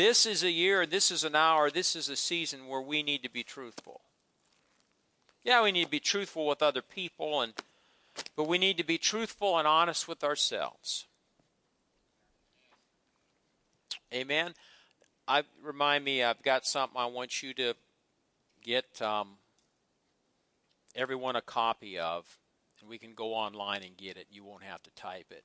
This 0.00 0.24
is 0.24 0.42
a 0.42 0.50
year, 0.50 0.86
this 0.86 1.10
is 1.10 1.24
an 1.24 1.36
hour, 1.36 1.70
this 1.70 1.94
is 1.94 2.08
a 2.08 2.16
season 2.16 2.68
where 2.68 2.80
we 2.80 3.02
need 3.02 3.22
to 3.22 3.28
be 3.28 3.42
truthful. 3.42 4.00
Yeah, 5.44 5.62
we 5.62 5.72
need 5.72 5.84
to 5.84 5.90
be 5.90 6.00
truthful 6.00 6.46
with 6.46 6.62
other 6.62 6.80
people 6.80 7.42
and 7.42 7.52
but 8.34 8.48
we 8.48 8.56
need 8.56 8.78
to 8.78 8.82
be 8.82 8.96
truthful 8.96 9.58
and 9.58 9.68
honest 9.68 10.08
with 10.08 10.24
ourselves. 10.24 11.06
Amen. 14.10 14.54
I 15.28 15.42
remind 15.62 16.02
me 16.02 16.24
I've 16.24 16.42
got 16.42 16.64
something 16.64 16.98
I 16.98 17.04
want 17.04 17.42
you 17.42 17.52
to 17.52 17.74
get 18.62 19.02
um, 19.02 19.32
everyone 20.96 21.36
a 21.36 21.42
copy 21.42 21.98
of, 21.98 22.38
and 22.80 22.88
we 22.88 22.96
can 22.96 23.12
go 23.12 23.34
online 23.34 23.82
and 23.82 23.98
get 23.98 24.16
it. 24.16 24.28
You 24.30 24.44
won't 24.44 24.62
have 24.62 24.82
to 24.84 24.90
type 24.92 25.26
it. 25.30 25.44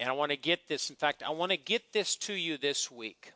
And 0.00 0.08
I 0.08 0.12
want 0.12 0.30
to 0.30 0.36
get 0.36 0.66
this, 0.66 0.88
in 0.88 0.96
fact, 0.96 1.22
I 1.22 1.28
want 1.28 1.52
to 1.52 1.58
get 1.58 1.92
this 1.92 2.16
to 2.16 2.32
you 2.32 2.56
this 2.56 2.90
week. 2.90 3.34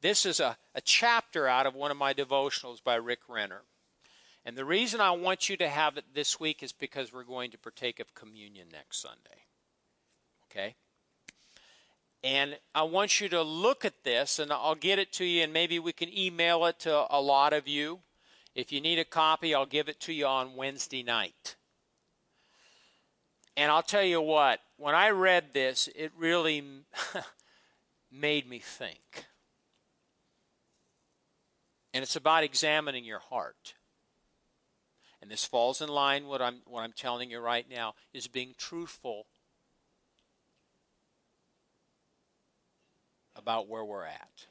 This 0.00 0.24
is 0.24 0.40
a, 0.40 0.56
a 0.74 0.80
chapter 0.80 1.46
out 1.46 1.66
of 1.66 1.74
one 1.74 1.90
of 1.90 1.98
my 1.98 2.14
devotionals 2.14 2.82
by 2.82 2.94
Rick 2.94 3.20
Renner. 3.28 3.60
And 4.46 4.56
the 4.56 4.64
reason 4.64 5.02
I 5.02 5.10
want 5.10 5.50
you 5.50 5.58
to 5.58 5.68
have 5.68 5.98
it 5.98 6.04
this 6.14 6.40
week 6.40 6.62
is 6.62 6.72
because 6.72 7.12
we're 7.12 7.22
going 7.22 7.50
to 7.50 7.58
partake 7.58 8.00
of 8.00 8.14
communion 8.14 8.68
next 8.72 9.02
Sunday. 9.02 9.44
Okay? 10.50 10.74
And 12.22 12.56
I 12.74 12.84
want 12.84 13.20
you 13.20 13.28
to 13.28 13.42
look 13.42 13.84
at 13.84 14.04
this, 14.04 14.38
and 14.38 14.50
I'll 14.50 14.74
get 14.74 14.98
it 14.98 15.12
to 15.14 15.26
you, 15.26 15.42
and 15.42 15.52
maybe 15.52 15.78
we 15.78 15.92
can 15.92 16.16
email 16.16 16.64
it 16.64 16.78
to 16.80 17.06
a 17.14 17.20
lot 17.20 17.52
of 17.52 17.68
you. 17.68 18.00
If 18.54 18.72
you 18.72 18.80
need 18.80 18.98
a 18.98 19.04
copy, 19.04 19.54
I'll 19.54 19.66
give 19.66 19.90
it 19.90 20.00
to 20.00 20.14
you 20.14 20.24
on 20.24 20.56
Wednesday 20.56 21.02
night. 21.02 21.56
And 23.54 23.70
I'll 23.70 23.82
tell 23.82 24.02
you 24.02 24.22
what, 24.22 24.60
when 24.76 24.94
I 24.94 25.10
read 25.10 25.52
this, 25.52 25.88
it 25.94 26.12
really 26.16 26.64
made 28.10 28.48
me 28.48 28.58
think. 28.58 29.26
And 31.92 32.02
it's 32.02 32.16
about 32.16 32.42
examining 32.42 33.04
your 33.04 33.20
heart. 33.20 33.74
And 35.22 35.30
this 35.30 35.44
falls 35.44 35.80
in 35.80 35.88
line 35.88 36.26
what 36.26 36.42
I'm 36.42 36.60
what 36.66 36.82
I'm 36.82 36.92
telling 36.92 37.30
you 37.30 37.38
right 37.38 37.64
now 37.70 37.94
is 38.12 38.26
being 38.26 38.54
truthful 38.58 39.26
about 43.36 43.68
where 43.68 43.84
we're 43.84 44.04
at. 44.04 44.46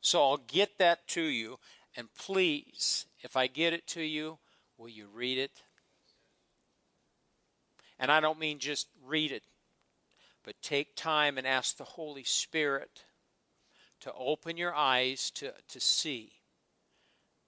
So 0.00 0.22
I'll 0.22 0.36
get 0.36 0.78
that 0.78 1.06
to 1.08 1.22
you 1.22 1.58
and 1.96 2.12
please 2.14 3.06
if 3.20 3.36
I 3.36 3.46
get 3.46 3.72
it 3.72 3.86
to 3.88 4.02
you, 4.02 4.38
will 4.76 4.88
you 4.88 5.08
read 5.12 5.38
it? 5.38 5.62
And 7.98 8.10
I 8.10 8.20
don't 8.20 8.38
mean 8.38 8.58
just 8.58 8.88
read 9.04 9.32
it, 9.32 9.42
but 10.44 10.60
take 10.62 10.94
time 10.94 11.38
and 11.38 11.46
ask 11.46 11.76
the 11.76 11.84
Holy 11.84 12.24
Spirit 12.24 13.04
to 14.00 14.12
open 14.14 14.56
your 14.56 14.74
eyes 14.74 15.30
to, 15.32 15.52
to 15.68 15.80
see 15.80 16.32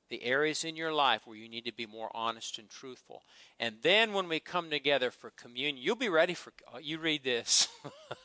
the 0.08 0.24
areas 0.24 0.64
in 0.64 0.74
your 0.74 0.92
life 0.92 1.22
where 1.24 1.36
you 1.36 1.48
need 1.48 1.64
to 1.64 1.72
be 1.72 1.86
more 1.86 2.10
honest 2.12 2.58
and 2.58 2.68
truthful. 2.68 3.22
And 3.60 3.76
then 3.82 4.12
when 4.12 4.28
we 4.28 4.40
come 4.40 4.68
together 4.68 5.12
for 5.12 5.30
communion, 5.30 5.82
you'll 5.82 5.94
be 5.94 6.08
ready 6.08 6.34
for, 6.34 6.52
oh, 6.74 6.78
you 6.78 6.98
read 6.98 7.22
this, 7.22 7.68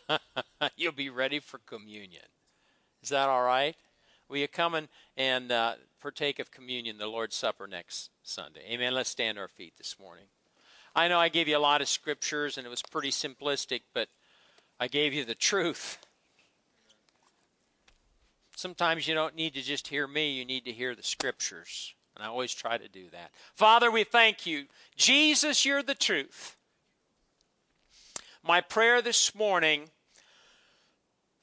you'll 0.76 0.92
be 0.92 1.12
ready 1.12 1.40
for 1.40 1.60
communion. 1.60 2.24
Is 3.04 3.10
that 3.10 3.30
all 3.30 3.44
right? 3.44 3.76
Will 4.28 4.38
you 4.38 4.48
come 4.48 4.74
and, 4.74 4.88
and 5.16 5.52
uh, 5.52 5.76
partake 6.02 6.40
of 6.40 6.50
communion, 6.50 6.98
the 6.98 7.06
Lord's 7.06 7.36
Supper 7.36 7.68
next 7.68 8.10
Sunday? 8.24 8.62
Amen. 8.68 8.96
Let's 8.96 9.12
stand 9.12 9.38
our 9.38 9.48
feet 9.48 9.74
this 9.78 9.98
morning. 10.00 10.26
I 10.96 11.10
know 11.10 11.20
I 11.20 11.28
gave 11.28 11.48
you 11.48 11.58
a 11.58 11.60
lot 11.60 11.82
of 11.82 11.90
scriptures 11.90 12.58
and 12.58 12.66
it 12.66 12.70
was 12.70 12.82
pretty 12.82 13.10
simplistic, 13.10 13.82
but 13.94 14.08
I 14.80 14.88
gave 14.88 15.14
you 15.14 15.26
the 15.26 15.36
truth. 15.36 15.98
Sometimes 18.56 19.06
you 19.08 19.14
don't 19.14 19.36
need 19.36 19.54
to 19.56 19.62
just 19.62 19.90
hear 19.90 20.08
me, 20.08 20.32
you 20.32 20.46
need 20.46 20.64
to 20.66 20.72
hear 20.72 20.96
the 20.96 21.04
scriptures. 21.04 21.94
And 22.16 22.24
I 22.24 22.28
always 22.28 22.54
try 22.54 22.78
to 22.78 22.88
do 22.88 23.10
that. 23.12 23.32
Father, 23.54 23.92
we 23.92 24.06
thank 24.06 24.46
you. 24.46 24.66
Jesus, 24.96 25.66
you're 25.66 25.84
the 25.84 25.96
truth. 25.96 26.56
My 28.42 28.62
prayer 28.62 29.02
this 29.02 29.36
morning 29.36 29.90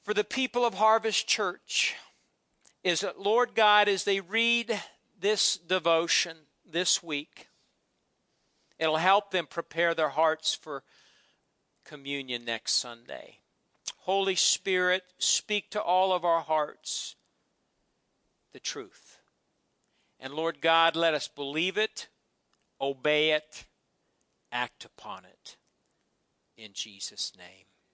for 0.03 0.15
the 0.15 0.23
people 0.23 0.65
of 0.65 0.73
Harvest 0.73 1.27
Church 1.27 1.93
is 2.83 3.01
that, 3.01 3.19
Lord 3.19 3.53
God, 3.53 3.87
as 3.87 4.03
they 4.03 4.19
read 4.19 4.81
this 5.19 5.57
devotion 5.57 6.37
this 6.65 7.03
week, 7.03 7.49
it'll 8.79 8.97
help 8.97 9.31
them 9.31 9.47
prepare 9.47 9.93
their 9.93 10.09
hearts 10.09 10.53
for 10.53 10.83
communion 11.85 12.45
next 12.45 12.73
Sunday. 12.73 13.39
Holy 13.99 14.35
Spirit, 14.35 15.03
speak 15.17 15.69
to 15.71 15.81
all 15.81 16.13
of 16.13 16.25
our 16.25 16.41
hearts 16.41 17.15
the 18.53 18.59
truth. 18.59 19.19
And 20.19 20.33
Lord 20.33 20.61
God, 20.61 20.95
let 20.95 21.13
us 21.13 21.27
believe 21.27 21.77
it, 21.77 22.07
obey 22.79 23.31
it, 23.31 23.65
act 24.51 24.85
upon 24.85 25.25
it. 25.25 25.57
In 26.57 26.71
Jesus' 26.73 27.33
name. 27.37 27.65